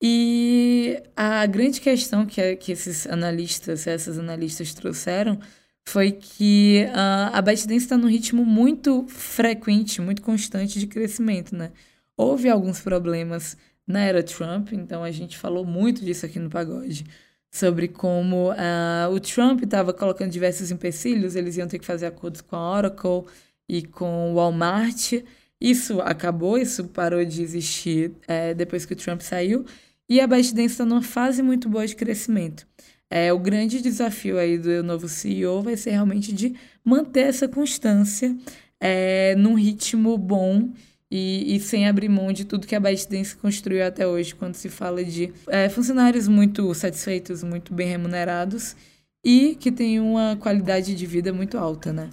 [0.00, 5.38] E a grande questão que, é, que esses analistas, essas analistas trouxeram
[5.84, 11.72] foi que uh, a ByteDance está num ritmo muito frequente, muito constante de crescimento, né?
[12.16, 17.04] Houve alguns problemas na era Trump, então a gente falou muito disso aqui no Pagode,
[17.50, 22.40] sobre como uh, o Trump estava colocando diversos empecilhos, eles iam ter que fazer acordos
[22.40, 23.24] com a Oracle
[23.68, 25.12] e com o Walmart.
[25.60, 29.64] Isso acabou, isso parou de existir é, depois que o Trump saiu.
[30.08, 32.66] E a ByteDance está numa fase muito boa de crescimento.
[33.14, 38.34] É, o grande desafio aí do novo CEO vai ser realmente de manter essa constância
[38.80, 40.70] é, num ritmo bom
[41.10, 44.70] e, e, sem abrir mão de tudo que a ByteDance construiu até hoje, quando se
[44.70, 48.74] fala de é, funcionários muito satisfeitos, muito bem remunerados
[49.22, 52.08] e que têm uma qualidade de vida muito alta, né?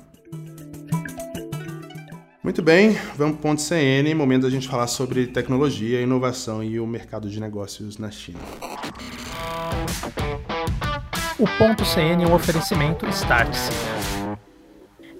[2.43, 6.77] Muito bem, vamos para o ponto CN, momento da gente falar sobre tecnologia, inovação e
[6.77, 8.39] o mercado de negócios na China.
[11.39, 13.71] O ponto CN é um oferecimento Startse.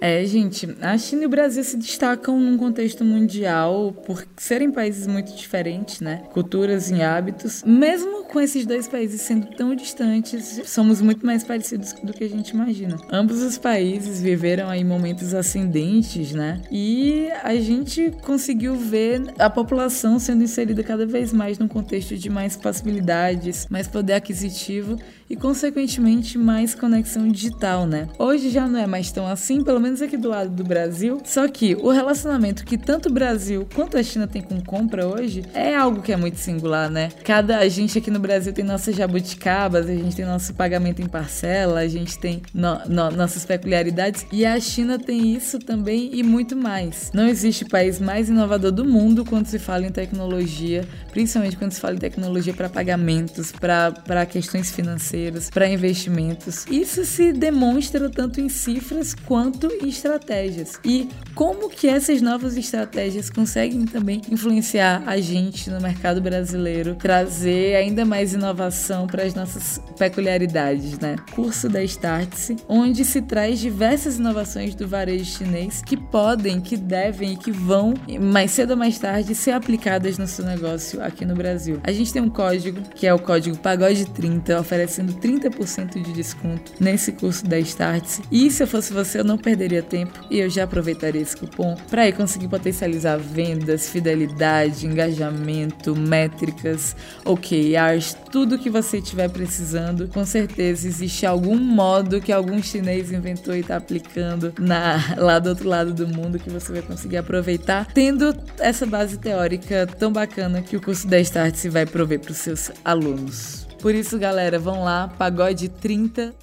[0.02, 5.06] É, gente, a China e o Brasil se destacam num contexto mundial por serem países
[5.06, 6.22] muito diferentes, né?
[6.32, 7.62] Culturas e hábitos.
[7.64, 12.28] Mesmo com esses dois países sendo tão distantes, somos muito mais parecidos do que a
[12.28, 12.96] gente imagina.
[13.10, 16.60] Ambos os países viveram aí momentos ascendentes, né?
[16.70, 22.30] E a gente conseguiu ver a população sendo inserida cada vez mais num contexto de
[22.30, 24.96] mais possibilidades, mais poder aquisitivo
[25.30, 28.08] e, consequentemente, mais conexão digital, né?
[28.18, 31.22] Hoje já não é mais tão assim, pelo menos aqui do lado do Brasil.
[31.24, 35.44] Só que o relacionamento que tanto o Brasil quanto a China tem com compra hoje
[35.54, 37.10] é algo que é muito singular, né?
[37.22, 41.06] Cada a gente aqui no Brasil tem nossas jabuticabas, a gente tem nosso pagamento em
[41.06, 46.24] parcela, a gente tem no, no, nossas peculiaridades e a China tem isso também e
[46.24, 47.12] muito mais.
[47.14, 51.80] Não existe país mais inovador do mundo quando se fala em tecnologia, principalmente quando se
[51.80, 55.19] fala em tecnologia para pagamentos, para questões financeiras,
[55.52, 56.66] para investimentos.
[56.70, 60.78] Isso se demonstra tanto em cifras quanto em estratégias.
[60.84, 67.76] E como que essas novas estratégias conseguem também influenciar a gente no mercado brasileiro, trazer
[67.76, 71.16] ainda mais inovação para as nossas peculiaridades, né?
[71.34, 77.32] Curso da Startse, onde se traz diversas inovações do varejo chinês que podem, que devem
[77.32, 81.34] e que vão mais cedo ou mais tarde ser aplicadas no seu negócio aqui no
[81.34, 81.80] Brasil.
[81.82, 87.12] A gente tem um código que é o código Pagode30, oferecendo 30% de desconto nesse
[87.12, 88.22] curso da Startse.
[88.30, 91.76] E se eu fosse você, eu não perderia tempo e eu já aproveitaria esse cupom
[91.88, 96.94] para aí conseguir potencializar vendas, fidelidade, engajamento, métricas,
[97.24, 100.08] OKRs, tudo que você estiver precisando.
[100.08, 105.50] Com certeza existe algum modo que algum chinês inventou e está aplicando na, lá do
[105.50, 110.62] outro lado do mundo que você vai conseguir aproveitar, tendo essa base teórica tão bacana
[110.62, 113.69] que o curso da Start se vai prover para os seus alunos.
[113.80, 116.34] Por isso, galera, vão lá, pagode 30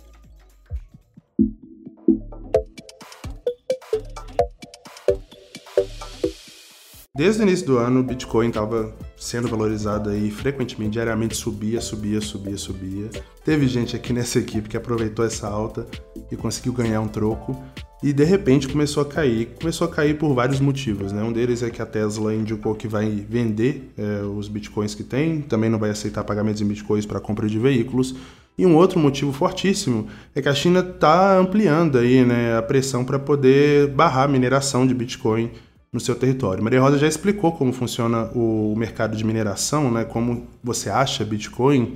[7.17, 12.21] Desde o início do ano, o Bitcoin estava sendo valorizado aí frequentemente, diariamente subia, subia,
[12.21, 13.09] subia, subia.
[13.43, 15.87] Teve gente aqui nessa equipe que aproveitou essa alta
[16.31, 17.59] e conseguiu ganhar um troco.
[18.01, 19.49] E de repente começou a cair.
[19.59, 21.23] Começou a cair por vários motivos, né?
[21.23, 25.41] Um deles é que a Tesla indicou que vai vender é, os bitcoins que tem,
[25.41, 28.15] também não vai aceitar pagamentos em bitcoins para compra de veículos.
[28.57, 33.05] E um outro motivo fortíssimo é que a China está ampliando aí, né, a pressão
[33.05, 35.51] para poder barrar a mineração de bitcoin
[35.91, 36.63] no seu território.
[36.63, 41.95] Maria Rosa já explicou como funciona o mercado de mineração, né, como você acha Bitcoin,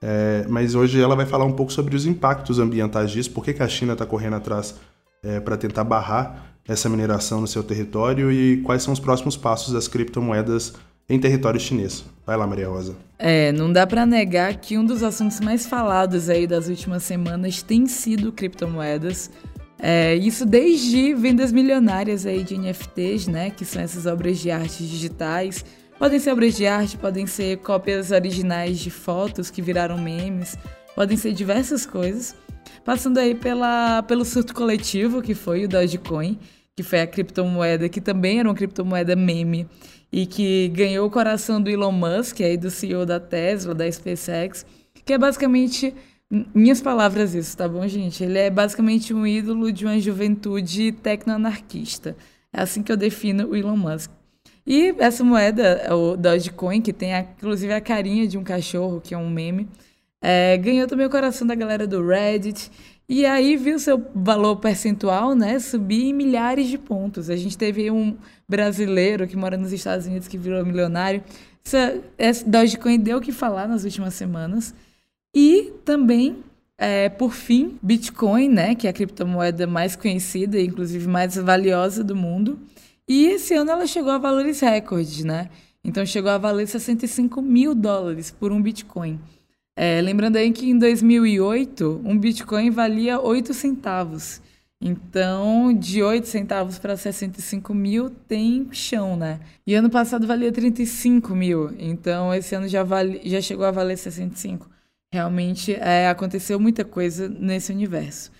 [0.00, 3.52] é, mas hoje ela vai falar um pouco sobre os impactos ambientais disso, por que,
[3.52, 4.74] que a China está correndo atrás
[5.22, 9.72] é, para tentar barrar essa mineração no seu território e quais são os próximos passos
[9.72, 10.74] das criptomoedas
[11.08, 12.04] em território chinês.
[12.26, 12.94] Vai lá, Maria Rosa.
[13.18, 17.62] É, não dá para negar que um dos assuntos mais falados aí das últimas semanas
[17.62, 19.30] tem sido criptomoedas.
[19.78, 24.86] É, isso desde vendas milionárias aí de NFTs, né, que são essas obras de arte
[24.86, 25.64] digitais.
[25.98, 30.56] Podem ser obras de arte, podem ser cópias originais de fotos que viraram memes,
[30.94, 32.34] podem ser diversas coisas.
[32.88, 36.38] Passando aí pela, pelo surto coletivo, que foi o Dogecoin,
[36.74, 39.68] que foi a criptomoeda, que também era uma criptomoeda meme,
[40.10, 44.64] e que ganhou o coração do Elon Musk, aí do CEO da Tesla, da SpaceX,
[45.04, 45.94] que é basicamente
[46.54, 48.24] minhas palavras isso, tá bom, gente?
[48.24, 52.16] Ele é basicamente um ídolo de uma juventude tecnoanarquista.
[52.50, 54.10] É assim que eu defino o Elon Musk.
[54.66, 59.12] E essa moeda, o Dogecoin, que tem a, inclusive a carinha de um cachorro, que
[59.12, 59.68] é um meme,
[60.20, 62.70] é, ganhou também o coração da galera do Reddit.
[63.08, 67.30] E aí viu seu valor percentual né, subir em milhares de pontos.
[67.30, 71.22] A gente teve um brasileiro que mora nos Estados Unidos que virou milionário.
[71.64, 74.74] Essa, essa Dogecoin deu o que falar nas últimas semanas.
[75.34, 76.44] E também,
[76.76, 82.04] é, por fim, Bitcoin, né, que é a criptomoeda mais conhecida e inclusive mais valiosa
[82.04, 82.58] do mundo.
[83.08, 85.48] E esse ano ela chegou a valores recordes, né?
[85.82, 89.18] Então chegou a valer 65 mil dólares por um Bitcoin.
[89.80, 94.42] É, lembrando aí que em 2008 um Bitcoin valia 8 centavos.
[94.80, 99.40] Então, de 8 centavos para 65 mil tem chão, né?
[99.66, 101.74] E ano passado valia 35 mil.
[101.78, 104.68] Então, esse ano já, vale, já chegou a valer 65
[105.12, 108.30] realmente é, aconteceu muita coisa nesse universo.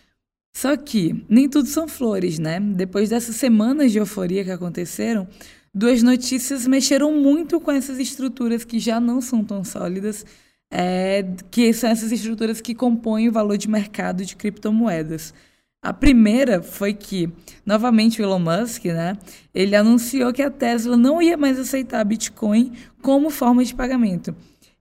[0.55, 2.59] Só que nem tudo são flores, né?
[2.61, 5.27] Depois dessas semanas de euforia que aconteceram,
[5.72, 10.24] duas notícias mexeram muito com essas estruturas que já não são tão sólidas,
[10.71, 15.33] é, que são essas estruturas que compõem o valor de mercado de criptomoedas.
[15.81, 17.31] A primeira foi que,
[17.65, 19.16] novamente, o Elon Musk, né,
[19.55, 24.35] ele anunciou que a Tesla não ia mais aceitar Bitcoin como forma de pagamento.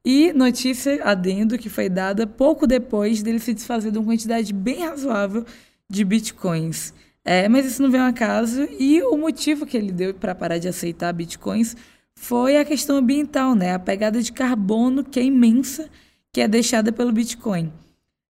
[0.04, 4.86] E notícia adendo que foi dada pouco depois dele se desfazer de uma quantidade bem
[4.86, 5.46] razoável
[5.90, 6.94] de bitcoins.
[7.26, 10.60] É, mas isso não veio ao acaso e o motivo que ele deu para parar
[10.60, 11.76] de aceitar bitcoins
[12.20, 13.76] foi a questão ambiental, né?
[13.76, 15.88] A pegada de carbono que é imensa
[16.34, 17.72] que é deixada pelo Bitcoin.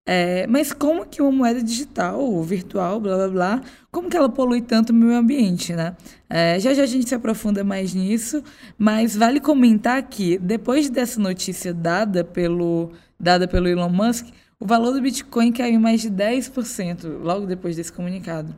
[0.05, 4.61] É, mas como que uma moeda digital, virtual, blá blá blá, como que ela polui
[4.61, 5.95] tanto o meio ambiente, né?
[6.29, 8.43] É, já já a gente se aprofunda mais nisso,
[8.77, 14.27] mas vale comentar que depois dessa notícia dada pelo, dada pelo Elon Musk,
[14.59, 18.53] o valor do Bitcoin caiu mais de 10% logo depois desse comunicado.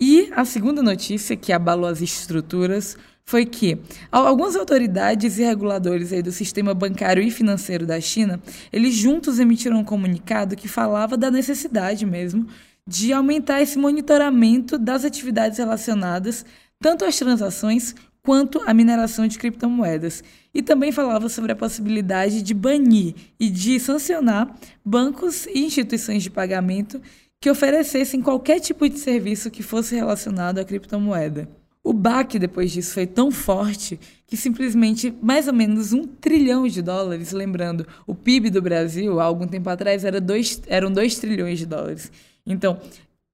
[0.00, 2.96] E a segunda notícia que abalou as estruturas
[3.28, 3.76] foi que
[4.10, 8.40] algumas autoridades e reguladores aí do sistema bancário e financeiro da China,
[8.72, 12.46] eles juntos emitiram um comunicado que falava da necessidade mesmo
[12.86, 16.46] de aumentar esse monitoramento das atividades relacionadas
[16.80, 20.22] tanto às transações quanto à mineração de criptomoedas.
[20.54, 24.54] E também falava sobre a possibilidade de banir e de sancionar
[24.84, 27.02] bancos e instituições de pagamento
[27.40, 31.48] que oferecessem qualquer tipo de serviço que fosse relacionado à criptomoeda.
[31.86, 36.82] O baque depois disso foi tão forte que simplesmente mais ou menos um trilhão de
[36.82, 41.60] dólares, lembrando, o PIB do Brasil há algum tempo atrás era dois, eram 2 trilhões
[41.60, 42.10] de dólares.
[42.44, 42.80] Então,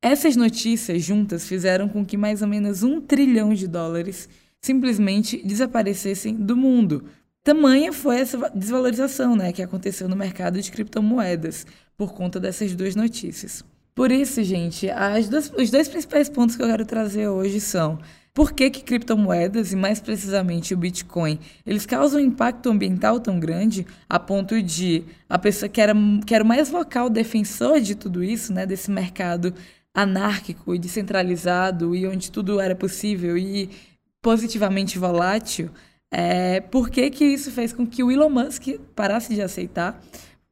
[0.03, 4.29] essas notícias juntas fizeram com que mais ou menos um trilhão de dólares
[4.61, 7.05] simplesmente desaparecessem do mundo.
[7.43, 12.95] Tamanha foi essa desvalorização né, que aconteceu no mercado de criptomoedas por conta dessas duas
[12.95, 13.65] notícias.
[13.95, 14.89] Por isso, gente,
[15.31, 17.99] duas, os dois principais pontos que eu quero trazer hoje são
[18.35, 23.39] por que, que criptomoedas, e mais precisamente o Bitcoin, eles causam um impacto ambiental tão
[23.39, 25.95] grande a ponto de a pessoa que era,
[26.27, 29.55] que era o mais vocal defensor de tudo isso, né, desse mercado
[29.95, 33.69] anárquico e descentralizado e onde tudo era possível e
[34.23, 35.71] positivamente volátil,
[36.11, 40.01] é, por que, que isso fez com que o Elon Musk parasse de aceitar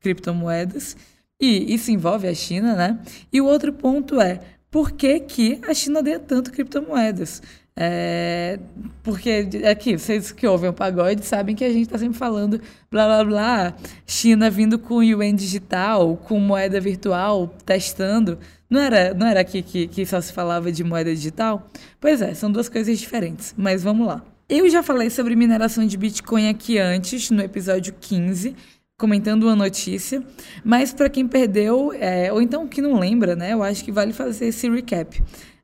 [0.00, 0.96] criptomoedas?
[1.40, 2.98] E isso envolve a China, né?
[3.32, 7.42] E o outro ponto é por que, que a China odeia tanto criptomoedas?
[7.82, 8.58] É,
[9.02, 12.60] porque aqui, vocês que ouvem o pagode sabem que a gente está sempre falando
[12.90, 13.74] blá blá blá,
[14.06, 18.38] China vindo com yuan digital, com moeda virtual, testando.
[18.68, 21.70] Não era, não era aqui que, que só se falava de moeda digital?
[21.98, 24.22] Pois é, são duas coisas diferentes, mas vamos lá.
[24.46, 28.54] Eu já falei sobre mineração de Bitcoin aqui antes, no episódio 15,
[28.98, 30.22] comentando uma notícia,
[30.62, 34.12] mas para quem perdeu, é, ou então que não lembra, né, eu acho que vale
[34.12, 35.22] fazer esse recap.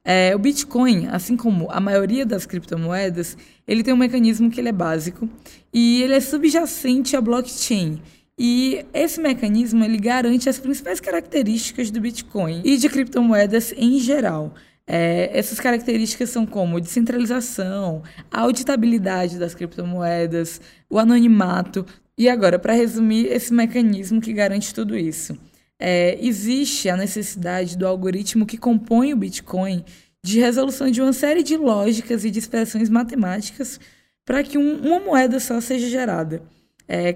[0.09, 3.37] É, o Bitcoin, assim como a maioria das criptomoedas,
[3.67, 5.29] ele tem um mecanismo que ele é básico
[5.75, 8.01] e ele é subjacente à blockchain.
[8.39, 14.55] E esse mecanismo ele garante as principais características do Bitcoin e de criptomoedas em geral.
[14.87, 21.85] É, essas características são como descentralização, a auditabilidade das criptomoedas, o anonimato.
[22.17, 25.37] E agora, para resumir, esse mecanismo que garante tudo isso
[25.79, 29.85] é, existe a necessidade do algoritmo que compõe o Bitcoin
[30.25, 33.79] de resolução de uma série de lógicas e de expressões matemáticas
[34.25, 36.43] para que um, uma moeda só seja gerada.
[36.89, 37.13] É,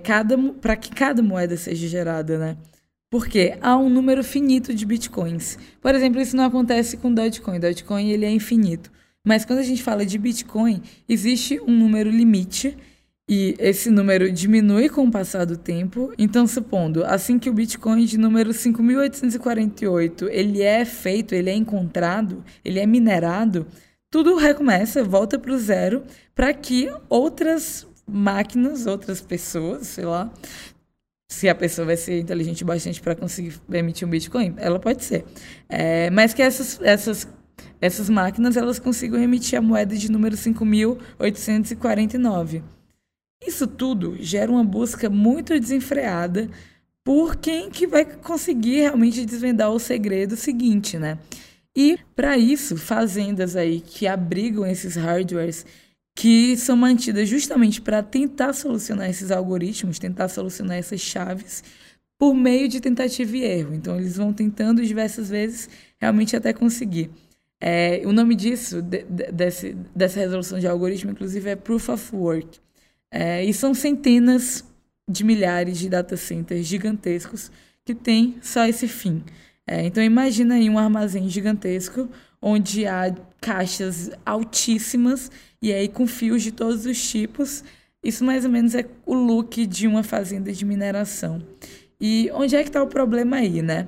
[0.61, 2.56] para que cada moeda seja gerada, né?
[3.08, 5.58] Porque há um número finito de bitcoins.
[5.80, 7.58] Por exemplo, isso não acontece com Dogecoin.
[7.58, 8.90] Dogecoin ele é infinito.
[9.24, 12.76] Mas quando a gente fala de Bitcoin, existe um número limite
[13.32, 16.12] e esse número diminui com o passar do tempo.
[16.18, 22.42] Então, supondo, assim que o Bitcoin de número 5.848 ele é feito, ele é encontrado,
[22.64, 23.68] ele é minerado,
[24.10, 26.02] tudo recomeça, volta para o zero,
[26.34, 30.28] para que outras máquinas, outras pessoas, sei lá,
[31.28, 35.24] se a pessoa vai ser inteligente bastante para conseguir emitir um Bitcoin, ela pode ser.
[35.68, 37.28] É, mas que essas, essas,
[37.80, 42.79] essas máquinas elas consigam emitir a moeda de número 5.849.
[43.47, 46.49] Isso tudo gera uma busca muito desenfreada
[47.03, 51.18] por quem que vai conseguir realmente desvendar o segredo seguinte, né?
[51.74, 55.64] E para isso, fazendas aí que abrigam esses hardwares
[56.14, 61.62] que são mantidas justamente para tentar solucionar esses algoritmos, tentar solucionar essas chaves
[62.18, 63.74] por meio de tentativa e erro.
[63.74, 67.11] Então eles vão tentando diversas vezes realmente até conseguir.
[67.59, 72.16] É, o nome disso, de, de, desse, dessa resolução de algoritmo, inclusive, é Proof of
[72.16, 72.59] Work.
[73.11, 74.64] É, e são centenas
[75.08, 77.50] de milhares de data centers gigantescos
[77.84, 79.24] que têm só esse fim.
[79.66, 82.08] É, então imagina aí um armazém gigantesco
[82.40, 85.30] onde há caixas altíssimas
[85.61, 87.64] e aí com fios de todos os tipos.
[88.02, 91.42] Isso mais ou menos é o look de uma fazenda de mineração.
[92.00, 93.86] E onde é que está o problema aí, né?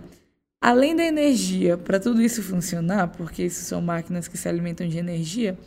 [0.60, 4.98] Além da energia, para tudo isso funcionar, porque isso são máquinas que se alimentam de
[4.98, 5.58] energia,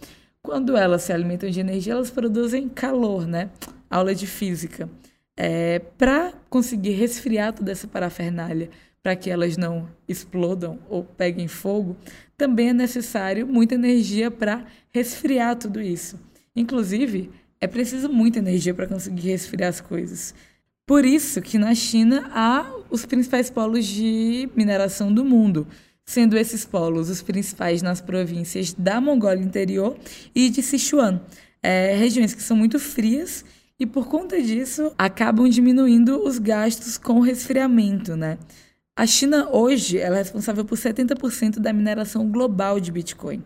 [0.45, 3.49] quando elas se alimentam de energia, elas produzem calor, né?
[3.89, 4.87] Aula de física.
[5.35, 8.69] É, para conseguir resfriar toda essa parafernália,
[9.03, 11.97] para que elas não explodam ou peguem fogo,
[12.37, 16.19] também é necessário muita energia para resfriar tudo isso.
[16.55, 20.33] Inclusive, é preciso muita energia para conseguir resfriar as coisas.
[20.85, 25.67] Por isso que na China há os principais polos de mineração do mundo,
[26.05, 29.97] sendo esses polos os principais nas províncias da Mongólia Interior
[30.33, 31.21] e de Sichuan,
[31.63, 33.43] é, regiões que são muito frias
[33.79, 38.37] e por conta disso acabam diminuindo os gastos com resfriamento, né?
[38.97, 43.43] A China hoje ela é responsável por 70% da mineração global de Bitcoin.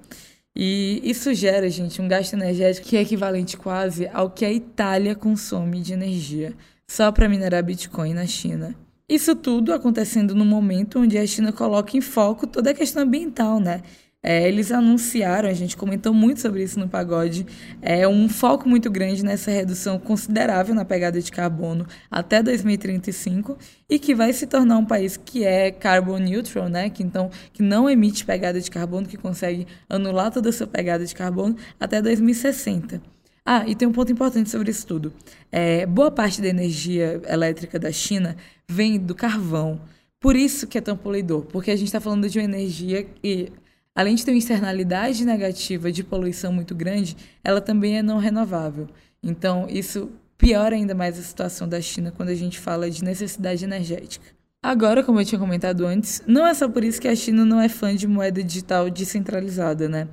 [0.55, 5.15] E isso gera, gente, um gasto energético que é equivalente quase ao que a Itália
[5.15, 6.53] consome de energia
[6.87, 8.75] só para minerar Bitcoin na China.
[9.09, 13.59] Isso tudo acontecendo no momento onde a China coloca em foco toda a questão ambiental,
[13.59, 13.81] né?
[14.21, 17.47] É, eles anunciaram, a gente comentou muito sobre isso no pagode,
[17.81, 23.57] é um foco muito grande nessa redução considerável na pegada de carbono até 2035
[23.89, 26.89] e que vai se tornar um país que é carbon neutral, né?
[26.89, 31.03] Que então que não emite pegada de carbono, que consegue anular toda a sua pegada
[31.03, 33.01] de carbono até 2060.
[33.51, 35.11] Ah, e tem um ponto importante sobre isso tudo.
[35.51, 38.37] É, boa parte da energia elétrica da China
[38.69, 39.81] vem do carvão.
[40.19, 43.51] Por isso que é tão poluidor, porque a gente está falando de uma energia e
[43.95, 48.87] além de ter uma externalidade negativa de poluição muito grande, ela também é não renovável.
[49.23, 53.65] Então, isso piora ainda mais a situação da China quando a gente fala de necessidade
[53.65, 54.27] energética.
[54.61, 57.59] Agora, como eu tinha comentado antes, não é só por isso que a China não
[57.59, 60.07] é fã de moeda digital descentralizada, né?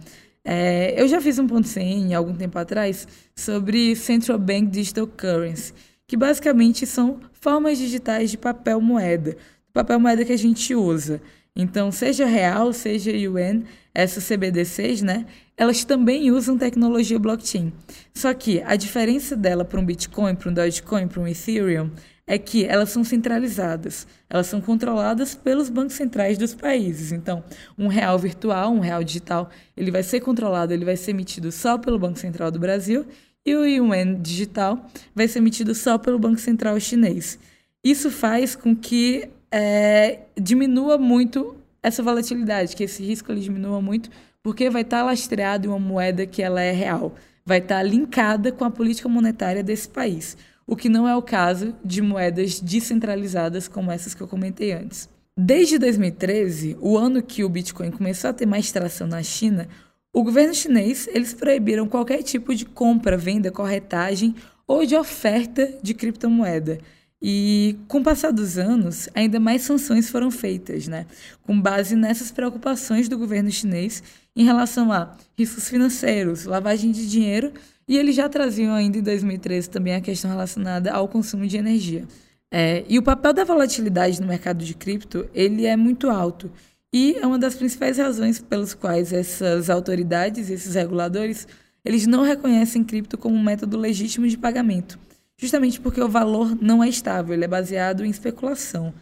[0.48, 5.74] É, eu já fiz um ponto sem algum tempo atrás sobre Central Bank Digital Currency,
[6.06, 9.36] que basicamente são formas digitais de papel moeda,
[9.72, 11.20] papel moeda que a gente usa.
[11.56, 15.26] Então, seja real, seja yuan, essas CBDCs, né?
[15.56, 17.72] Elas também usam tecnologia blockchain.
[18.14, 21.90] Só que a diferença dela para um Bitcoin, para um Dogecoin, para um Ethereum,
[22.26, 24.06] é que elas são centralizadas.
[24.28, 27.12] Elas são controladas pelos bancos centrais dos países.
[27.12, 27.44] Então,
[27.78, 31.78] um real virtual, um real digital, ele vai ser controlado, ele vai ser emitido só
[31.78, 33.06] pelo Banco Central do Brasil
[33.44, 37.38] e o yuan digital vai ser emitido só pelo Banco Central chinês.
[37.84, 44.10] Isso faz com que é, diminua muito essa volatilidade, que esse risco ele diminua muito,
[44.42, 47.14] porque vai estar lastreado em uma moeda que ela é real,
[47.44, 51.74] vai estar linkada com a política monetária desse país, o que não é o caso
[51.84, 55.08] de moedas descentralizadas como essas que eu comentei antes.
[55.38, 59.68] Desde 2013, o ano que o Bitcoin começou a ter mais tração na China,
[60.12, 64.34] o governo chinês eles proibiram qualquer tipo de compra, venda, corretagem
[64.66, 66.78] ou de oferta de criptomoeda.
[67.20, 71.06] E com o passar dos anos, ainda mais sanções foram feitas, né?
[71.42, 74.02] com base nessas preocupações do governo chinês
[74.34, 77.52] em relação a riscos financeiros, lavagem de dinheiro,
[77.88, 82.06] e eles já traziam ainda em 2013 também a questão relacionada ao consumo de energia.
[82.50, 86.50] É, e o papel da volatilidade no mercado de cripto ele é muito alto
[86.92, 91.46] e é uma das principais razões pelas quais essas autoridades, esses reguladores,
[91.84, 94.98] eles não reconhecem cripto como um método legítimo de pagamento
[95.36, 98.92] justamente porque o valor não é estável, ele é baseado em especulação.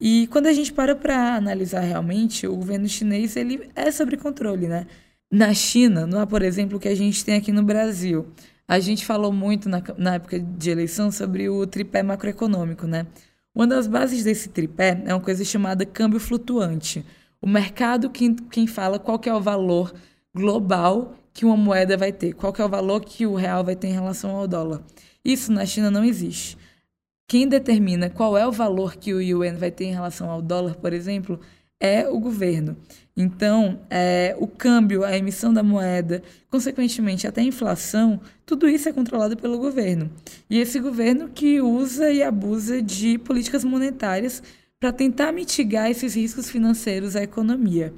[0.00, 4.68] E quando a gente para para analisar realmente, o governo chinês ele é sobre controle,
[4.68, 4.86] né?
[5.30, 8.26] Na China, não há, por exemplo, o que a gente tem aqui no Brasil.
[8.68, 13.06] A gente falou muito na, na época de eleição sobre o tripé macroeconômico, né?
[13.54, 17.04] Uma das bases desse tripé é uma coisa chamada câmbio flutuante.
[17.40, 19.94] O mercado quem, quem fala qual que é o valor
[20.34, 23.76] global que uma moeda vai ter, qual que é o valor que o real vai
[23.76, 24.82] ter em relação ao dólar.
[25.24, 26.56] Isso na China não existe.
[27.28, 30.76] Quem determina qual é o valor que o yuan vai ter em relação ao dólar,
[30.76, 31.40] por exemplo,
[31.80, 32.76] é o governo.
[33.16, 38.92] Então, é, o câmbio, a emissão da moeda, consequentemente até a inflação, tudo isso é
[38.92, 40.10] controlado pelo governo.
[40.50, 44.42] E esse governo que usa e abusa de políticas monetárias
[44.78, 47.94] para tentar mitigar esses riscos financeiros à economia.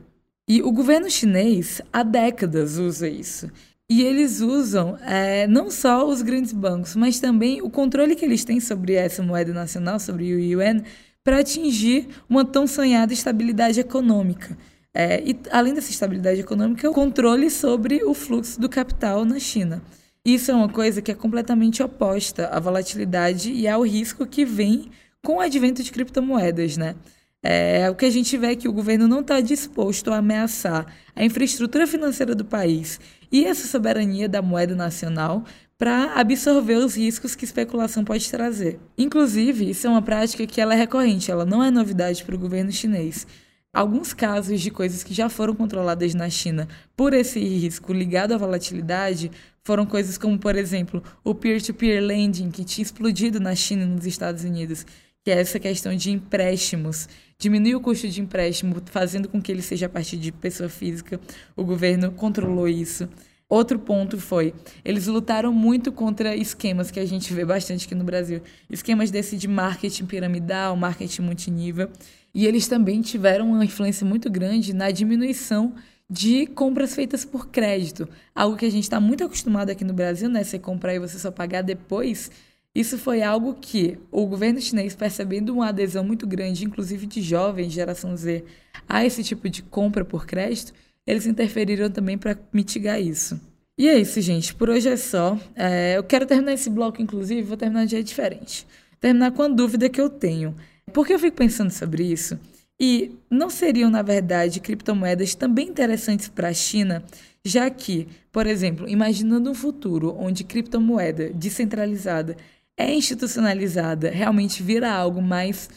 [0.48, 3.50] E o governo chinês há décadas usa isso.
[3.90, 8.44] E eles usam é, não só os grandes bancos, mas também o controle que eles
[8.44, 10.82] têm sobre essa moeda nacional, sobre o yuan,
[11.28, 14.56] para atingir uma tão sonhada estabilidade econômica.
[14.94, 19.82] É, e além dessa estabilidade econômica, o controle sobre o fluxo do capital na China.
[20.24, 24.90] Isso é uma coisa que é completamente oposta à volatilidade e ao risco que vem
[25.22, 26.94] com o advento de criptomoedas, né?
[27.42, 30.86] É, o que a gente vê é que o governo não está disposto a ameaçar
[31.14, 32.98] a infraestrutura financeira do país
[33.30, 35.44] e essa soberania da moeda nacional
[35.78, 38.80] para absorver os riscos que especulação pode trazer.
[38.98, 42.38] Inclusive, isso é uma prática que ela é recorrente, ela não é novidade para o
[42.38, 43.24] governo chinês.
[43.72, 46.66] Alguns casos de coisas que já foram controladas na China
[46.96, 49.30] por esse risco ligado à volatilidade
[49.62, 53.86] foram coisas como, por exemplo, o peer-to-peer -peer lending, que tinha explodido na China e
[53.86, 54.84] nos Estados Unidos,
[55.22, 57.08] que é essa questão de empréstimos
[57.38, 61.20] diminuir o custo de empréstimo, fazendo com que ele seja a partir de pessoa física.
[61.54, 63.08] O governo controlou isso.
[63.48, 64.52] Outro ponto foi,
[64.84, 68.42] eles lutaram muito contra esquemas que a gente vê bastante aqui no Brasil.
[68.68, 71.88] Esquemas desse de marketing piramidal, marketing multinível.
[72.34, 75.74] E eles também tiveram uma influência muito grande na diminuição
[76.10, 78.06] de compras feitas por crédito.
[78.34, 80.44] Algo que a gente está muito acostumado aqui no Brasil, né?
[80.44, 82.30] Você comprar e você só pagar depois.
[82.74, 87.72] Isso foi algo que o governo chinês, percebendo uma adesão muito grande, inclusive de jovens,
[87.72, 88.44] geração Z,
[88.86, 90.74] a esse tipo de compra por crédito,
[91.08, 93.40] eles interferiram também para mitigar isso.
[93.78, 94.54] E é isso, gente.
[94.54, 95.38] Por hoje é só.
[95.56, 98.66] É, eu quero terminar esse bloco, inclusive, vou terminar de jeito diferente.
[99.00, 100.54] Terminar com a dúvida que eu tenho.
[100.92, 102.38] Por que eu fico pensando sobre isso?
[102.78, 107.02] E não seriam, na verdade, criptomoedas também interessantes para a China,
[107.42, 112.36] já que, por exemplo, imaginando um futuro onde criptomoeda descentralizada
[112.76, 115.70] é institucionalizada, realmente vira algo mais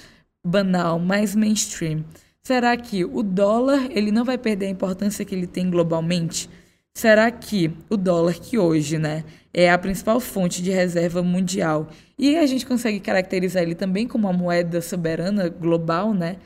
[0.46, 2.04] banal, mais mainstream.
[2.44, 6.50] Será que o dólar ele não vai perder a importância que ele tem globalmente?
[6.94, 9.24] Será que o dólar que hoje, né,
[9.54, 14.28] é a principal fonte de reserva mundial e a gente consegue caracterizar ele também como
[14.28, 16.38] uma moeda soberana global, né?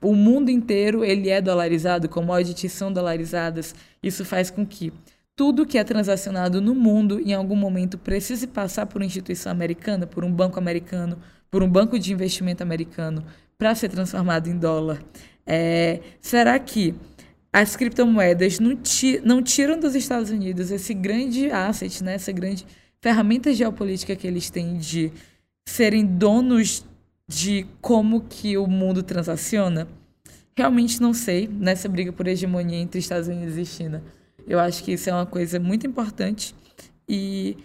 [0.00, 3.74] O mundo inteiro ele é dolarizado, commodities são dolarizadas.
[4.02, 4.92] Isso faz com que
[5.36, 10.06] tudo que é transacionado no mundo em algum momento precise passar por uma instituição americana,
[10.06, 11.18] por um banco americano,
[11.50, 13.24] por um banco de investimento americano
[13.58, 15.00] para ser transformado em dólar.
[15.46, 16.94] É, será que
[17.52, 22.66] as criptomoedas não, ti, não, tiram dos Estados Unidos esse grande asset, né, essa grande
[23.00, 25.12] ferramenta geopolítica que eles têm de
[25.68, 26.84] serem donos
[27.28, 29.86] de como que o mundo transaciona?
[30.56, 34.02] Realmente não sei, nessa briga por hegemonia entre Estados Unidos e China.
[34.46, 36.54] Eu acho que isso é uma coisa muito importante.
[37.08, 37.56] E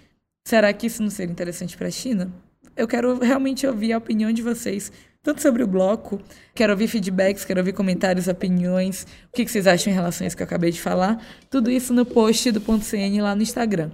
[0.45, 2.31] será que isso não seria interessante para a China?
[2.75, 4.91] Eu quero realmente ouvir a opinião de vocês
[5.29, 6.19] tanto sobre o bloco,
[6.55, 10.35] quero ouvir feedbacks, quero ouvir comentários, opiniões, o que vocês acham em relação a isso
[10.35, 11.23] que eu acabei de falar.
[11.51, 13.91] Tudo isso no post do ponto .cn lá no Instagram.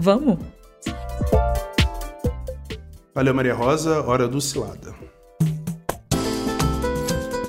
[0.00, 0.38] Vamos?
[3.14, 4.02] Valeu, Maria Rosa.
[4.02, 4.92] Hora do Cilada.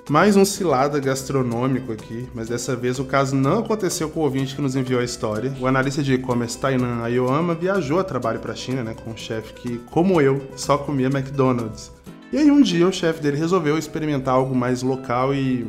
[0.10, 4.54] Mais um cilada gastronômico aqui, mas dessa vez o caso não aconteceu com o ouvinte
[4.54, 5.52] que nos enviou a história.
[5.60, 9.18] O analista de e-commerce Tainan Ayoama viajou a trabalho para a China, né, com um
[9.18, 11.93] chefe que, como eu, só comia McDonald's.
[12.34, 15.68] E aí um dia o chefe dele resolveu experimentar algo mais local e.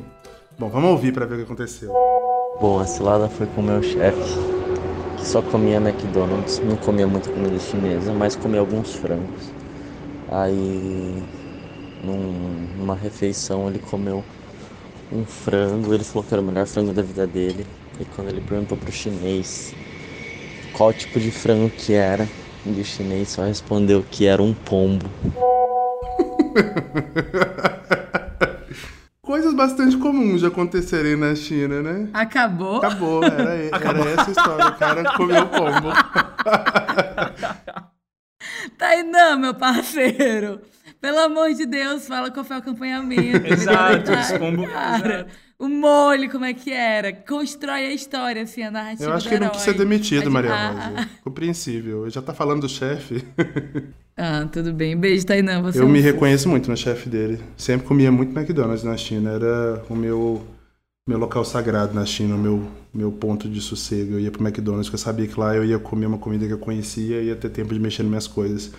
[0.59, 1.93] Bom, vamos ouvir para ver o que aconteceu.
[2.59, 4.39] Bom, a cilada foi com o meu chefe,
[5.19, 9.53] que só comia McDonald's, não comia muita comida chinesa, mas comia alguns frangos.
[10.31, 11.23] Aí,
[12.03, 14.25] num, numa refeição, ele comeu
[15.13, 17.67] um frango, ele falou que era o melhor frango da vida dele.
[18.01, 19.75] E quando ele perguntou pro chinês
[20.73, 22.27] qual tipo de frango que era,
[22.65, 25.05] o chinês só respondeu que era um pombo.
[29.23, 32.09] Coisas bastante comuns de acontecerem na China, né?
[32.13, 32.77] Acabou?
[32.77, 34.07] Acabou, era, Acabou.
[34.07, 34.67] era essa a história.
[34.67, 35.89] O cara comeu pombo.
[38.77, 40.61] Tainan, meu parceiro.
[41.01, 43.47] Pelo amor de Deus, fala qual foi o acompanhamento.
[43.47, 44.67] Exato, esse pombo.
[44.69, 45.27] Cara,
[45.59, 47.13] o molho, como é que era?
[47.13, 49.11] Constrói a história, assim, a narrativa.
[49.11, 50.81] Eu acho que ele não precisa ser demitido, Maria ah, Rosa.
[50.81, 51.09] Ah, ah.
[51.23, 52.11] Compreensível.
[52.11, 53.25] Já tá falando do chefe.
[54.17, 54.97] Ah, tudo bem.
[54.97, 55.61] Beijo, Tainan.
[55.63, 57.41] Você eu é me reconheço muito no chefe dele.
[57.57, 59.33] Sempre comia muito McDonald's na China.
[59.33, 60.41] Era o meu,
[61.05, 64.13] meu local sagrado na China, o meu, meu ponto de sossego.
[64.13, 66.53] Eu ia pro McDonald's, porque eu sabia que lá eu ia comer uma comida que
[66.53, 68.71] eu conhecia e ia ter tempo de mexer nas minhas coisas.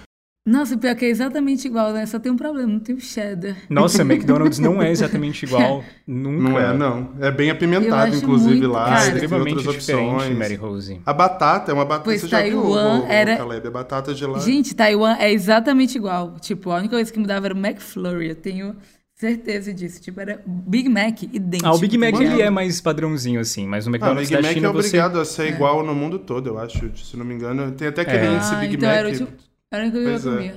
[0.46, 2.06] Nossa, pior que é exatamente igual, né?
[2.06, 3.56] Só tem um problema, não tem o cheddar.
[3.68, 5.84] Nossa, McDonald's não é exatamente igual.
[6.06, 6.50] Nunca.
[6.50, 7.14] Não é, não.
[7.20, 8.86] É bem apimentado, inclusive, muito, lá.
[8.86, 11.02] Cara, é extremamente diferente, Mary Rose.
[11.04, 12.04] A batata é uma batata.
[12.04, 13.38] Pois você Taiwan já viu, era...
[13.38, 14.38] Caleb, a batata de lá.
[14.38, 16.36] Gente, Taiwan é exatamente igual.
[16.40, 18.30] Tipo, a única coisa que mudava era o McFlurry.
[18.30, 18.76] Eu tenho
[19.16, 20.00] certeza disso.
[20.00, 21.66] Tipo, era Big Mac idêntico.
[21.68, 23.66] Ah, o Big Mac ele é mais padrãozinho, assim.
[23.66, 25.22] Mas o McDonald's ah, Big Mac China, é obrigado você...
[25.22, 25.56] a ser é.
[25.56, 26.96] igual no mundo todo, eu acho.
[26.98, 27.72] Se não me engano.
[27.72, 28.36] Tem até aquele é.
[28.36, 28.98] índice ah, Big então Mac.
[29.00, 29.32] Era, tipo,
[29.76, 30.52] era o que eu ia comer.
[30.52, 30.56] É.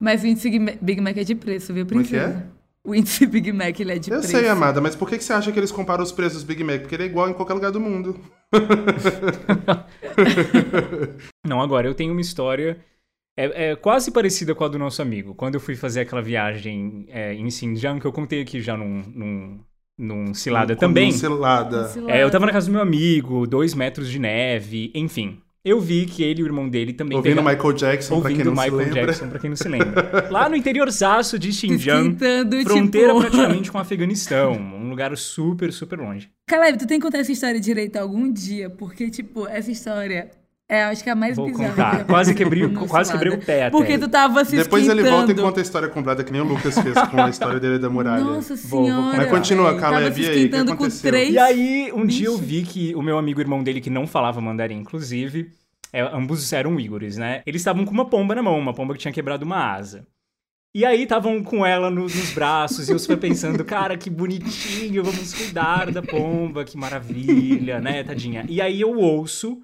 [0.00, 0.48] Mas o índice
[0.80, 2.24] Big Mac é de preço, viu, princesa?
[2.24, 2.58] Como é que é?
[2.84, 4.36] O índice Big Mac ele é de eu preço.
[4.36, 6.62] Eu sei, amada, mas por que você acha que eles comparam os preços do Big
[6.62, 6.80] Mac?
[6.80, 8.18] Porque ele é igual em qualquer lugar do mundo.
[11.46, 12.78] Não, agora eu tenho uma história
[13.38, 15.32] é, é, quase parecida com a do nosso amigo.
[15.32, 19.04] Quando eu fui fazer aquela viagem é, em Xinjiang, que eu contei aqui já num,
[19.14, 19.60] num,
[19.96, 21.12] num cilada também.
[21.12, 21.92] Num cilada.
[22.08, 25.40] É, eu tava na casa do meu amigo, dois metros de neve, enfim.
[25.64, 27.52] Eu vi que ele e o irmão dele também Ouvindo pegam...
[27.52, 29.06] Michael Jackson, Ouvindo pra quem não Michael se lembra.
[29.06, 30.28] Jackson, pra quem não se lembra.
[30.30, 32.16] Lá no interiorzaço de Xinjiang,
[32.64, 33.20] fronteira tipo...
[33.20, 34.52] praticamente com o Afeganistão.
[34.52, 36.30] Um lugar super, super longe.
[36.46, 40.30] Caleb, tu tem que contar essa história direito algum dia, porque, tipo, essa história
[40.70, 41.70] É, acho que é a mais Vou bizarra.
[41.70, 42.04] contar.
[42.06, 43.70] Quase quebrei, quase quebrei o pé até.
[43.70, 45.42] Porque tu tava se Depois ele volta e esquentando.
[45.42, 48.22] conta a história completa, que nem o Lucas fez com a história dele da muralha.
[48.22, 49.02] Nossa Vou- vou senhora.
[49.12, 49.16] contar.
[49.16, 49.80] Mas continua, velho.
[49.80, 51.10] Caleb, Tava se e aí, o que esquentando com aconteceu?
[51.10, 51.32] três.
[51.32, 54.42] E aí, um dia eu vi que o meu amigo irmão dele, que não falava
[54.42, 55.50] mandarim, inclusive,
[55.90, 57.40] é, ambos eram uigures, né?
[57.46, 60.06] Eles estavam com uma pomba na mão, uma pomba que tinha quebrado uma asa.
[60.76, 65.02] E aí estavam com ela no- nos braços e eu super pensando, cara, que bonitinho,
[65.02, 68.44] vamos cuidar da pomba, que maravilha, né, tadinha.
[68.50, 69.62] E aí eu ouço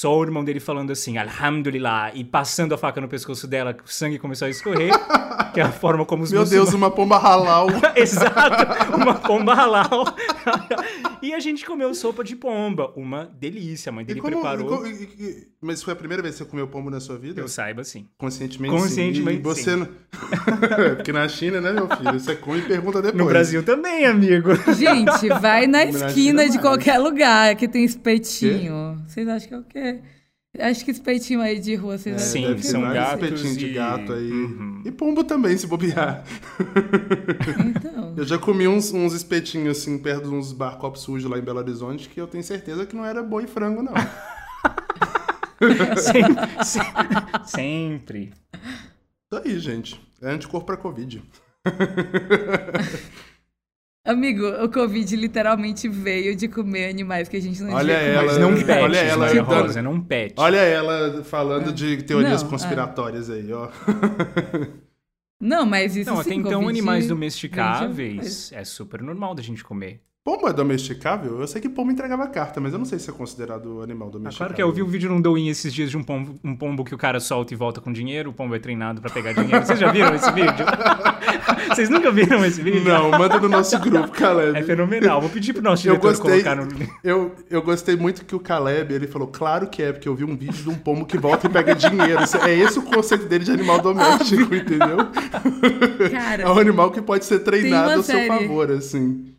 [0.00, 3.90] só o irmão dele falando assim, Alhamdulillah, e passando a faca no pescoço dela, o
[3.90, 4.92] sangue começou a escorrer,
[5.52, 7.66] que é a forma como os Meu muçulmanos- Deus, uma pomba halal.
[7.96, 9.88] Exato, uma pomba halal.
[11.20, 13.90] e a gente comeu sopa de pomba, uma delícia.
[13.90, 14.86] A mãe E dele como- preparou.
[14.86, 17.18] e co- e- e- mas foi a primeira vez que você comeu pombo na sua
[17.18, 17.40] vida?
[17.40, 18.06] Eu saiba, sim.
[18.16, 19.40] Conscientemente, Conscientemente, sim.
[19.40, 19.76] E você sim.
[19.78, 19.88] não...
[20.84, 22.12] É, Porque na China, né, meu filho?
[22.20, 23.18] Você come e pergunta depois.
[23.20, 24.50] No Brasil também, amigo.
[24.74, 26.60] Gente, vai na Na esquina China de mais.
[26.60, 29.02] qualquer lugar que tem espetinho.
[29.08, 29.87] Vocês acham que é o quê?
[30.58, 34.12] Acho que espetinho aí de rua, vocês É, Sim, são gatos espetinhos de e- gato
[34.12, 34.30] aí.
[34.32, 34.82] Uhum.
[34.84, 36.24] E pombo também, se bobear.
[37.66, 38.14] Então.
[38.16, 41.42] Eu já comi uns, uns espetinhos assim, perto de uns bar copos sujos lá em
[41.42, 43.92] Belo Horizonte, que eu tenho certeza que não era boi e frango, não.
[45.96, 48.32] Sem- sem- sempre.
[49.30, 50.00] Isso aí, gente.
[50.22, 51.22] É anticorpo pra Covid.
[54.08, 58.20] Amigo, o Covid literalmente veio de comer animais que a gente não Olha devia ela,
[58.22, 58.26] comer.
[58.26, 60.34] Mas não olha pets, ela Maria dando- Rosa, não pet.
[60.38, 63.68] Olha ela falando de teorias Não, conspiratórias aí, ó.
[65.40, 70.00] Não, mas isso Não, até então Covid animais domesticáveis é super normal da gente comer.
[70.28, 71.40] Pombo é domesticável?
[71.40, 74.12] Eu sei que pombo entregava carta, mas eu não sei se é considerado animal Ah,
[74.12, 74.36] domesticável.
[74.36, 76.54] claro que é, eu vi um vídeo no Douyin esses dias de um pombo, um
[76.54, 79.32] pombo que o cara solta e volta com dinheiro, o pombo é treinado pra pegar
[79.32, 79.64] dinheiro.
[79.64, 80.66] Vocês já viram esse vídeo?
[81.74, 82.84] Vocês nunca viram esse vídeo?
[82.84, 84.58] Não, manda no nosso grupo, Caleb.
[84.58, 85.18] É fenomenal.
[85.22, 86.68] Vou pedir pro nosso Eu diretor gostei, colocar no.
[87.02, 90.24] eu, eu gostei muito que o Caleb, ele falou, claro que é, porque eu vi
[90.24, 92.20] um vídeo de um pombo que volta e pega dinheiro.
[92.46, 94.98] É esse o conceito dele de animal doméstico, entendeu?
[96.10, 99.37] Cara, É um animal que pode ser treinado ao seu favor, assim.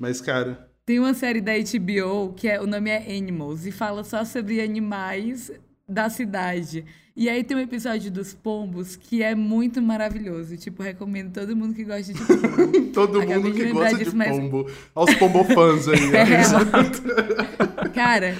[0.00, 4.02] Mas, cara, Tem uma série da HBO que é, o nome é Animals e fala
[4.02, 5.52] só sobre animais
[5.86, 6.84] da cidade.
[7.14, 10.56] E aí tem um episódio dos pombos que é muito maravilhoso.
[10.56, 12.82] Tipo, recomendo todo mundo que gosta de pombo.
[12.94, 14.66] todo Acabei mundo de que gosta de disso, mas- pombo.
[14.94, 16.00] Aos pombofãs aí.
[16.16, 17.88] É.
[17.94, 18.36] Cara,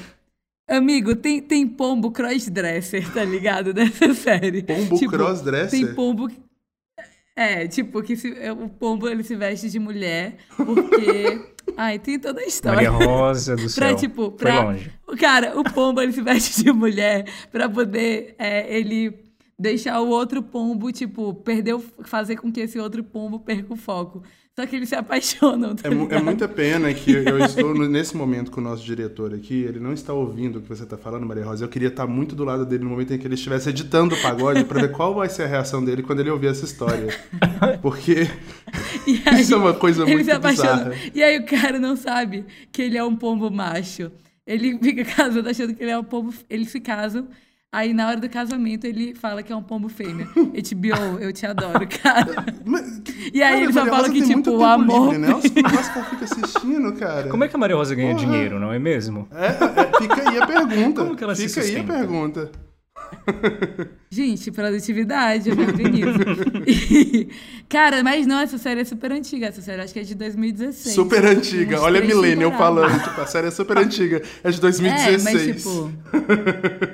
[0.68, 3.74] amigo, tem, tem pombo crossdresser, tá ligado?
[3.74, 4.62] Nessa série.
[4.62, 5.70] Pombo Tipo, crossdresser?
[5.70, 6.28] Tem pombo.
[7.36, 11.40] É, tipo, que se- é, o pombo ele se veste de mulher porque.
[11.76, 12.90] Ai, tem toda a história.
[12.90, 13.96] Maria Rosa do Pra, céu.
[13.96, 14.62] tipo, Foi pra.
[14.64, 14.90] longe.
[15.06, 19.29] O Cara, o pombo ele se veste de mulher pra poder é, ele
[19.60, 23.76] deixar o outro pombo, tipo, perder o, fazer com que esse outro pombo perca o
[23.76, 24.22] foco.
[24.58, 28.50] Só que eles se apaixonam, tá É, é muita pena que eu estou nesse momento
[28.50, 31.44] com o nosso diretor aqui, ele não está ouvindo o que você está falando, Maria
[31.44, 31.64] Rosa.
[31.64, 34.22] Eu queria estar muito do lado dele no momento em que ele estivesse editando o
[34.22, 37.08] pagode para ver qual vai ser a reação dele quando ele ouvir essa história.
[37.82, 38.28] Porque
[39.26, 40.92] aí, isso é uma coisa muito bizarra.
[41.14, 44.10] E aí o cara não sabe que ele é um pombo macho.
[44.46, 46.32] Ele fica casado achando que ele é um pombo.
[46.48, 47.28] Eles se casam.
[47.72, 50.26] Aí na hora do casamento ele fala que é um pombo fêmea.
[50.34, 52.44] HBO, eu te adoro, cara.
[52.64, 53.00] Mas,
[53.32, 55.12] E aí cara, ele só fala que, tipo, o amor.
[55.12, 55.34] Livre, né?
[55.36, 57.28] Os negócios que eu fico assistindo, cara.
[57.28, 58.26] Como é que a Maria Rosa ganha Porra.
[58.26, 59.28] dinheiro, não é mesmo?
[59.30, 61.04] É, é, fica aí a pergunta.
[61.04, 62.50] Como que ela se fica aí a pergunta.
[64.10, 66.18] Gente, produtividade, eu me organizo.
[66.66, 67.28] E,
[67.68, 69.46] cara, mas não, essa série é super antiga.
[69.46, 70.94] Essa série acho que é de 2016.
[70.94, 71.80] Super antiga.
[71.80, 73.02] Olha a Millennial falando.
[73.02, 74.22] Tipo, a série é super antiga.
[74.42, 75.24] É de É, 2016.
[75.24, 75.92] mas tipo.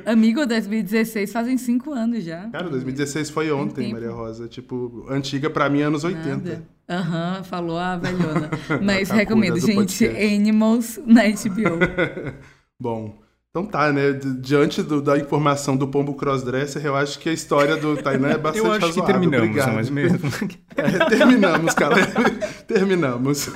[0.05, 2.49] Amigo, 2016 fazem cinco anos já.
[2.51, 3.93] Cara, 2016 foi ontem.
[3.93, 4.47] Maria Rosa.
[4.49, 6.29] Tipo, antiga pra mim, anos 80.
[6.29, 6.63] Nada.
[6.89, 8.51] Aham, falou a velhona.
[8.83, 10.35] Mas A recomendo, gente, podcast.
[10.35, 12.35] Animals na HBO.
[12.79, 13.19] Bom,
[13.59, 14.13] então tá, né?
[14.13, 18.29] Di- Diante do- da informação do pombo crossdresser, eu acho que a história do Tainan
[18.31, 19.15] é bastante Eu acho que razoável.
[19.15, 19.73] terminamos, Obrigado.
[19.73, 20.19] não é mesmo?
[20.77, 21.97] É, terminamos, cara.
[22.69, 23.49] terminamos.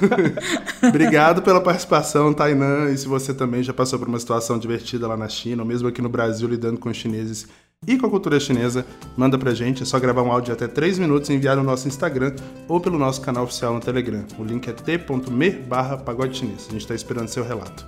[0.82, 2.90] Obrigado pela participação, Tainan.
[2.90, 5.86] E se você também já passou por uma situação divertida lá na China, ou mesmo
[5.86, 7.46] aqui no Brasil lidando com os chineses
[7.86, 8.86] e com a cultura chinesa,
[9.18, 9.82] manda pra gente.
[9.82, 12.34] É só gravar um áudio de até 3 minutos e enviar no nosso Instagram
[12.66, 14.24] ou pelo nosso canal oficial no Telegram.
[14.38, 16.66] O link é t.me barra pagode chinês.
[16.70, 17.84] A gente tá esperando seu relato.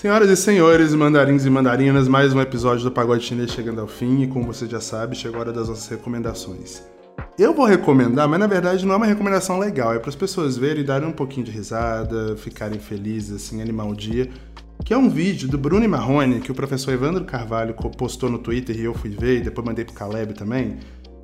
[0.00, 4.22] Senhoras e senhores, mandarins e mandarinas, mais um episódio do Pagode Chinês chegando ao fim
[4.22, 6.82] e como você já sabe, chegou a hora das nossas recomendações.
[7.38, 10.56] Eu vou recomendar, mas na verdade não é uma recomendação legal, é para as pessoas
[10.56, 14.30] verem e darem um pouquinho de risada, ficarem felizes, assim, animar o dia.
[14.86, 18.80] Que é um vídeo do Bruno Marrone que o professor Evandro Carvalho postou no Twitter
[18.80, 20.78] e eu fui ver e depois mandei pro Caleb também,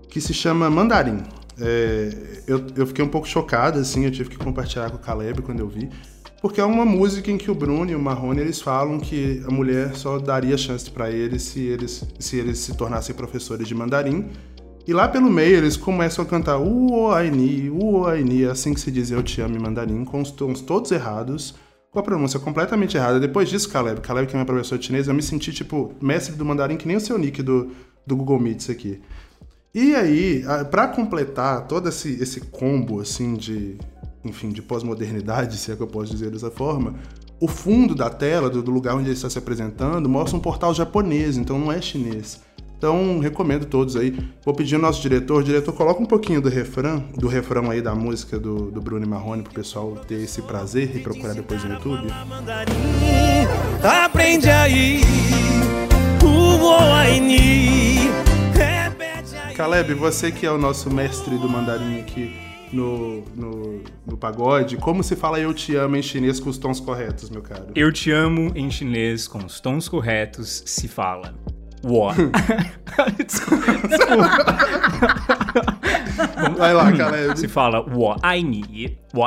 [0.07, 1.23] que se chama Mandarim.
[1.59, 5.41] É, eu, eu fiquei um pouco chocado, assim, eu tive que compartilhar com o Caleb
[5.41, 5.89] quando eu vi.
[6.47, 9.51] Porque é uma música em que o Bruno e o Marrone eles falam que a
[9.51, 14.31] mulher só daria chance para eles se eles se eles se tornassem professores de mandarim.
[14.87, 18.81] E lá pelo meio eles começam a cantar Uo Aini, Uo Aini, é assim que
[18.81, 21.57] se diz Eu Te Amo em mandarim, com os tons todos errados,
[21.91, 23.19] com a pronúncia completamente errada.
[23.19, 26.37] Depois disso, Caleb, Caleb que é meu professor de chinês, eu me senti tipo mestre
[26.37, 27.73] do mandarim, que nem o seu nick do,
[28.07, 29.01] do Google Meets aqui.
[29.75, 33.77] E aí, para completar todo esse, esse combo assim de,
[34.27, 36.95] enfim, de pós-modernidade, se é que eu posso dizer dessa forma,
[37.41, 41.37] o fundo da tela, do, lugar onde ele está se apresentando, mostra um portal japonês,
[41.37, 42.41] então não é chinês.
[42.79, 44.19] Então, recomendo todos aí.
[44.45, 47.95] Vou pedir ao nosso diretor, diretor, coloca um pouquinho do refrão, do refrão aí da
[47.95, 52.09] música do, do Bruno Marrone pro pessoal ter esse prazer e procurar depois no YouTube.
[53.83, 55.01] Aprende aí.
[59.57, 64.77] Caleb, você que é o nosso mestre do mandarim aqui no, no, no, pagode.
[64.77, 67.67] Como se fala eu te amo em chinês com os tons corretos, meu caro?
[67.75, 71.35] Eu te amo em chinês com os tons corretos se fala.
[71.85, 72.13] Uó.
[73.25, 73.65] desculpa.
[76.57, 77.39] Vai lá, Caleb.
[77.39, 78.43] Se fala uó ai
[79.15, 79.27] uó.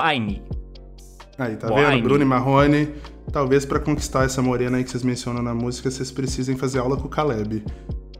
[1.37, 2.03] Aí, tá vendo?
[2.03, 2.89] Bruno e Marrone.
[3.31, 6.97] Talvez para conquistar essa morena aí que vocês mencionam na música, vocês precisem fazer aula
[6.97, 7.63] com o Caleb.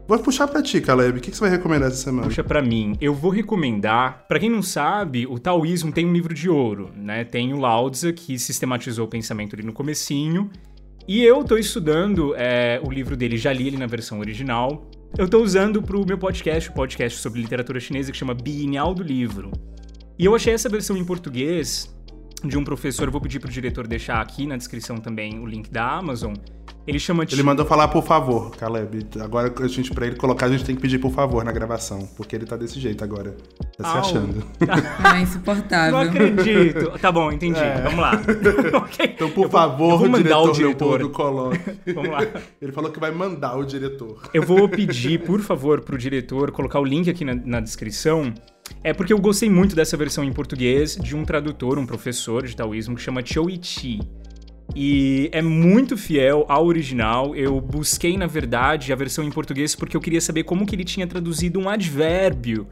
[0.10, 1.20] Vou puxar para ti, Caleb.
[1.20, 2.26] O que você vai recomendar essa semana?
[2.26, 2.98] Puxa para mim.
[3.00, 4.26] Eu vou recomendar.
[4.28, 7.24] Para quem não sabe, o taoísmo tem um livro de ouro, né?
[7.24, 10.50] Tem o Lao Tzu, que sistematizou o pensamento ali no comecinho.
[11.08, 14.90] E eu tô estudando é, o livro dele, já li ele na versão original.
[15.16, 18.96] Eu tô usando pro meu podcast, o um podcast sobre literatura chinesa que chama Bienal
[18.96, 19.52] do Livro.
[20.18, 21.96] E eu achei essa versão em português
[22.44, 25.70] de um professor, eu vou pedir pro diretor deixar aqui na descrição também o link
[25.70, 26.34] da Amazon.
[26.90, 29.06] Ele chama Ele mandou falar por favor, Caleb.
[29.20, 32.10] Agora a gente para ele colocar a gente tem que pedir por favor na gravação,
[32.18, 33.38] porque ele tá desse jeito agora.
[33.78, 34.44] Tá se achando.
[35.16, 35.92] É insuportável.
[35.92, 36.98] Não acredito.
[37.00, 37.60] Tá bom, entendi.
[37.60, 37.82] É.
[37.82, 38.14] Vamos lá.
[38.86, 39.14] okay.
[39.14, 41.60] Então, por eu favor, vou, eu vou mandar diretor o diretor coloque.
[41.94, 42.20] Vamos lá.
[42.62, 44.22] Ele falou que vai mandar o diretor.
[44.34, 48.34] Eu vou pedir, por favor, pro diretor colocar o link aqui na, na descrição.
[48.84, 52.56] É porque eu gostei muito dessa versão em português de um tradutor, um professor de
[52.56, 54.00] taoísmo que chama Chou Chi.
[54.76, 57.36] E é muito fiel ao original.
[57.36, 60.84] Eu busquei, na verdade, a versão em português porque eu queria saber como que ele
[60.84, 62.68] tinha traduzido um advérbio.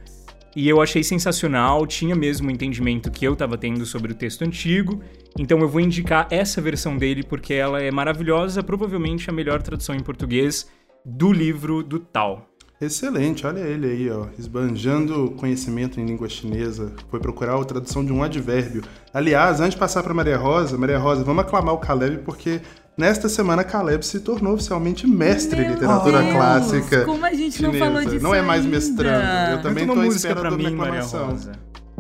[0.56, 4.44] E eu achei sensacional, tinha mesmo o entendimento que eu estava tendo sobre o texto
[4.44, 5.02] antigo.
[5.38, 9.94] Então eu vou indicar essa versão dele porque ela é maravilhosa, provavelmente a melhor tradução
[9.94, 10.68] em português
[11.06, 12.57] do livro do Tal.
[12.80, 16.94] Excelente, olha ele aí, ó, esbanjando conhecimento em língua chinesa.
[17.10, 18.84] Foi procurar a tradução de um advérbio.
[19.12, 22.62] Aliás, antes de passar para Maria Rosa, Maria Rosa, vamos aclamar o Caleb porque
[22.96, 27.06] nesta semana Caleb se tornou oficialmente mestre em literatura Deus, clássica.
[27.06, 27.74] Como a gente chinesa.
[27.74, 28.78] não falou disso Não é mais ainda.
[28.78, 29.52] mestrando.
[29.54, 31.36] Eu também estou esperando a minha aclamação.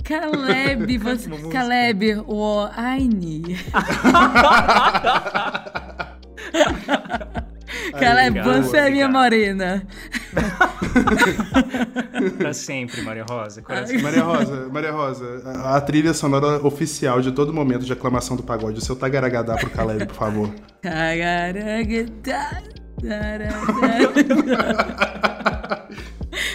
[0.03, 3.57] Caleb, você, Caleb, o Aini.
[8.00, 9.86] Caleb, você é minha morena.
[12.38, 13.64] pra sempre, Maria Rosa.
[14.02, 18.43] Maria Rosa, Maria Rosa, a, a, trilha sonora oficial de todo momento de aclamação do
[18.43, 18.80] pagode.
[18.80, 20.50] O seu tagaragadá pro Caleb, por favor.
[20.82, 22.62] Tagaragadá.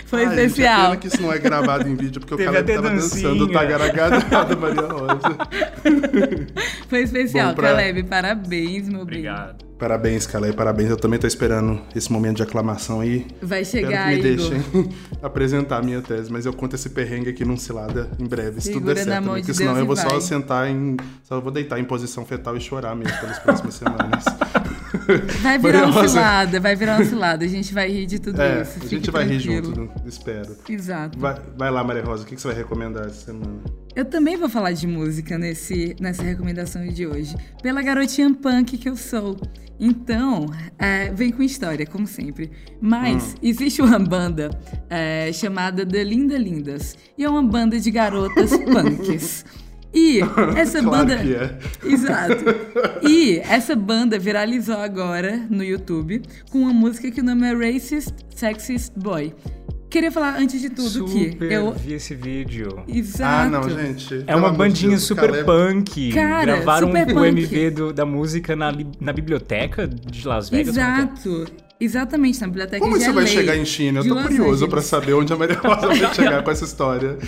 [0.07, 0.77] Foi Ai, especial.
[0.77, 3.29] Gente, pena que isso não é gravado em vídeo, porque Teve o Caleb tava dancinha.
[3.29, 5.39] dançando o tagaragada da Maria Rosa.
[6.89, 7.69] Foi especial, pra...
[7.71, 8.03] Caleb.
[8.05, 9.65] Parabéns, meu Obrigado.
[9.65, 9.72] bem.
[9.83, 10.91] Parabéns, Caleb, parabéns.
[10.91, 13.27] Eu também tô esperando esse momento de aclamação aí.
[13.43, 14.63] Vai chegar, que me deixem
[15.21, 18.71] apresentar a minha tese, mas eu conto esse perrengue aqui num cilada em breve, se
[18.71, 19.27] tudo der certo.
[19.27, 19.35] Né?
[19.35, 20.09] Porque senão eu vou vai.
[20.09, 20.97] só sentar em.
[21.25, 24.25] Só vou deitar em posição fetal e chorar mesmo pelas próximas semanas.
[25.43, 27.45] Vai virar uma cilada, vai virar uma cilada.
[27.45, 28.79] A gente vai rir de tudo é, isso.
[28.83, 29.71] A gente vai tranquilo.
[29.71, 30.55] rir junto, espero.
[30.69, 31.19] Exato.
[31.19, 33.59] Vai, vai lá, Maria Rosa, o que você vai recomendar essa semana?
[33.95, 37.37] Eu também vou falar de música nesse, nessa recomendação de hoje.
[37.63, 39.39] Pela garotinha punk que eu sou.
[39.79, 40.47] Então,
[40.79, 42.51] é, vem com história, como sempre.
[42.81, 43.39] Mas hum.
[43.43, 44.51] existe uma banda
[44.89, 46.97] é, chamada The Linda Lindas.
[47.19, 49.45] E é uma banda de garotas punks.
[49.95, 50.21] E
[50.57, 51.23] essa claro banda.
[51.23, 51.59] Que é.
[51.85, 52.45] Exato.
[53.07, 58.15] E essa banda viralizou agora no YouTube com uma música que o nome é Racist
[58.35, 59.35] Sexist Boy.
[59.93, 62.83] Queria falar antes de tudo super que eu vi esse vídeo.
[62.89, 63.55] Exato.
[63.55, 64.25] Ah, não, gente.
[64.27, 66.15] É uma bandinha Deus, super punk.
[66.15, 67.29] Cara, Gravaram super o punk.
[67.29, 70.79] MV do, da música na, na biblioteca de Las Vegas.
[70.79, 70.85] É é?
[70.85, 71.45] Exato.
[71.79, 74.01] Exatamente, na biblioteca Como isso vai chegar em China?
[74.01, 77.19] Eu tô Los curioso para saber onde a Maria Rosa vai chegar com essa história.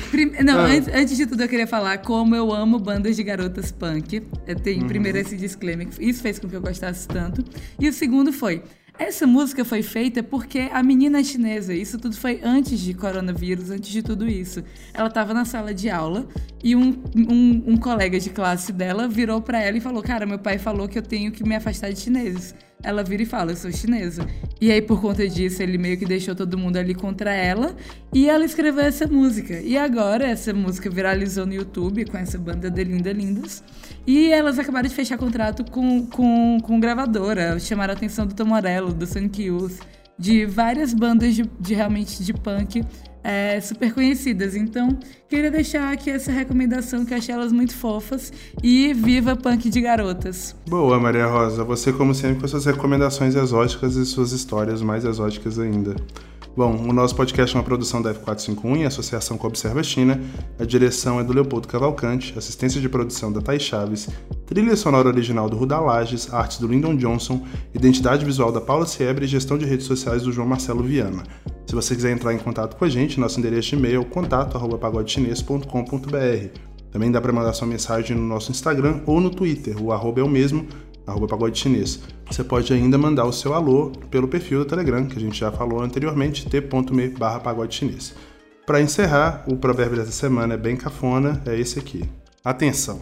[0.42, 0.64] Não, ah.
[0.64, 4.20] antes, antes, de tudo eu queria falar como eu amo bandas de garotas punk.
[4.62, 4.86] Tem uhum.
[4.86, 7.44] primeiro esse disclaimer, isso fez com que eu gostasse tanto.
[7.78, 8.62] E o segundo foi,
[8.96, 13.90] Essa música foi feita porque a menina chinesa, isso tudo foi antes de coronavírus, antes
[13.90, 14.62] de tudo isso.
[14.92, 16.28] Ela estava na sala de aula
[16.62, 20.38] e um, um, um colega de classe dela virou para ela e falou: Cara, meu
[20.38, 22.54] pai falou que eu tenho que me afastar de chineses
[22.84, 24.26] ela vira e fala: Eu sou chinesa.
[24.60, 27.74] E aí, por conta disso, ele meio que deixou todo mundo ali contra ela.
[28.12, 29.60] E ela escreveu essa música.
[29.60, 33.64] E agora, essa música viralizou no YouTube com essa banda de Linda Lindas.
[34.06, 37.58] E elas acabaram de fechar contrato com, com, com gravadora.
[37.58, 39.80] Chamaram a atenção do Tom Morello, do Sonic Youth,
[40.18, 42.84] de várias bandas de, de realmente de punk
[43.24, 44.54] é, super conhecidas.
[44.54, 44.96] Então,
[45.28, 48.30] queria deixar aqui essa recomendação que achei elas muito fofas
[48.62, 50.54] e viva punk de garotas.
[50.68, 51.64] Boa, Maria Rosa.
[51.64, 55.96] Você, como sempre, com suas recomendações exóticas e suas histórias mais exóticas ainda.
[56.56, 60.20] Bom, o nosso podcast é uma produção da F451 em associação com a Observa China.
[60.56, 64.08] A direção é do Leopoldo Cavalcante, assistência de produção da Thay Chaves,
[64.46, 67.44] trilha sonora original do Ruda Lages, artes do Lyndon Johnson,
[67.74, 71.24] identidade visual da Paula Siebre e gestão de redes sociais do João Marcelo Viana.
[71.66, 76.58] Se você quiser entrar em contato com a gente, nosso endereço de e-mail é contato@pagodechinês.com.br.
[76.92, 80.22] Também dá para mandar sua mensagem no nosso Instagram ou no Twitter, o arroba é
[80.22, 80.68] o mesmo,
[81.06, 82.00] arroba pagode chinês.
[82.30, 85.50] Você pode ainda mandar o seu alô pelo perfil do Telegram, que a gente já
[85.52, 88.14] falou anteriormente, t.me barra pagode chinês.
[88.66, 92.04] Para encerrar, o provérbio dessa semana é bem cafona, é esse aqui.
[92.42, 93.00] Atenção!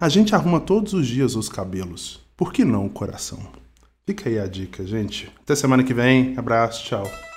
[0.00, 3.38] A gente arruma todos os dias os cabelos, por que não o coração?
[4.06, 5.32] Fica aí a dica, gente.
[5.42, 7.33] Até semana que vem, abraço, tchau.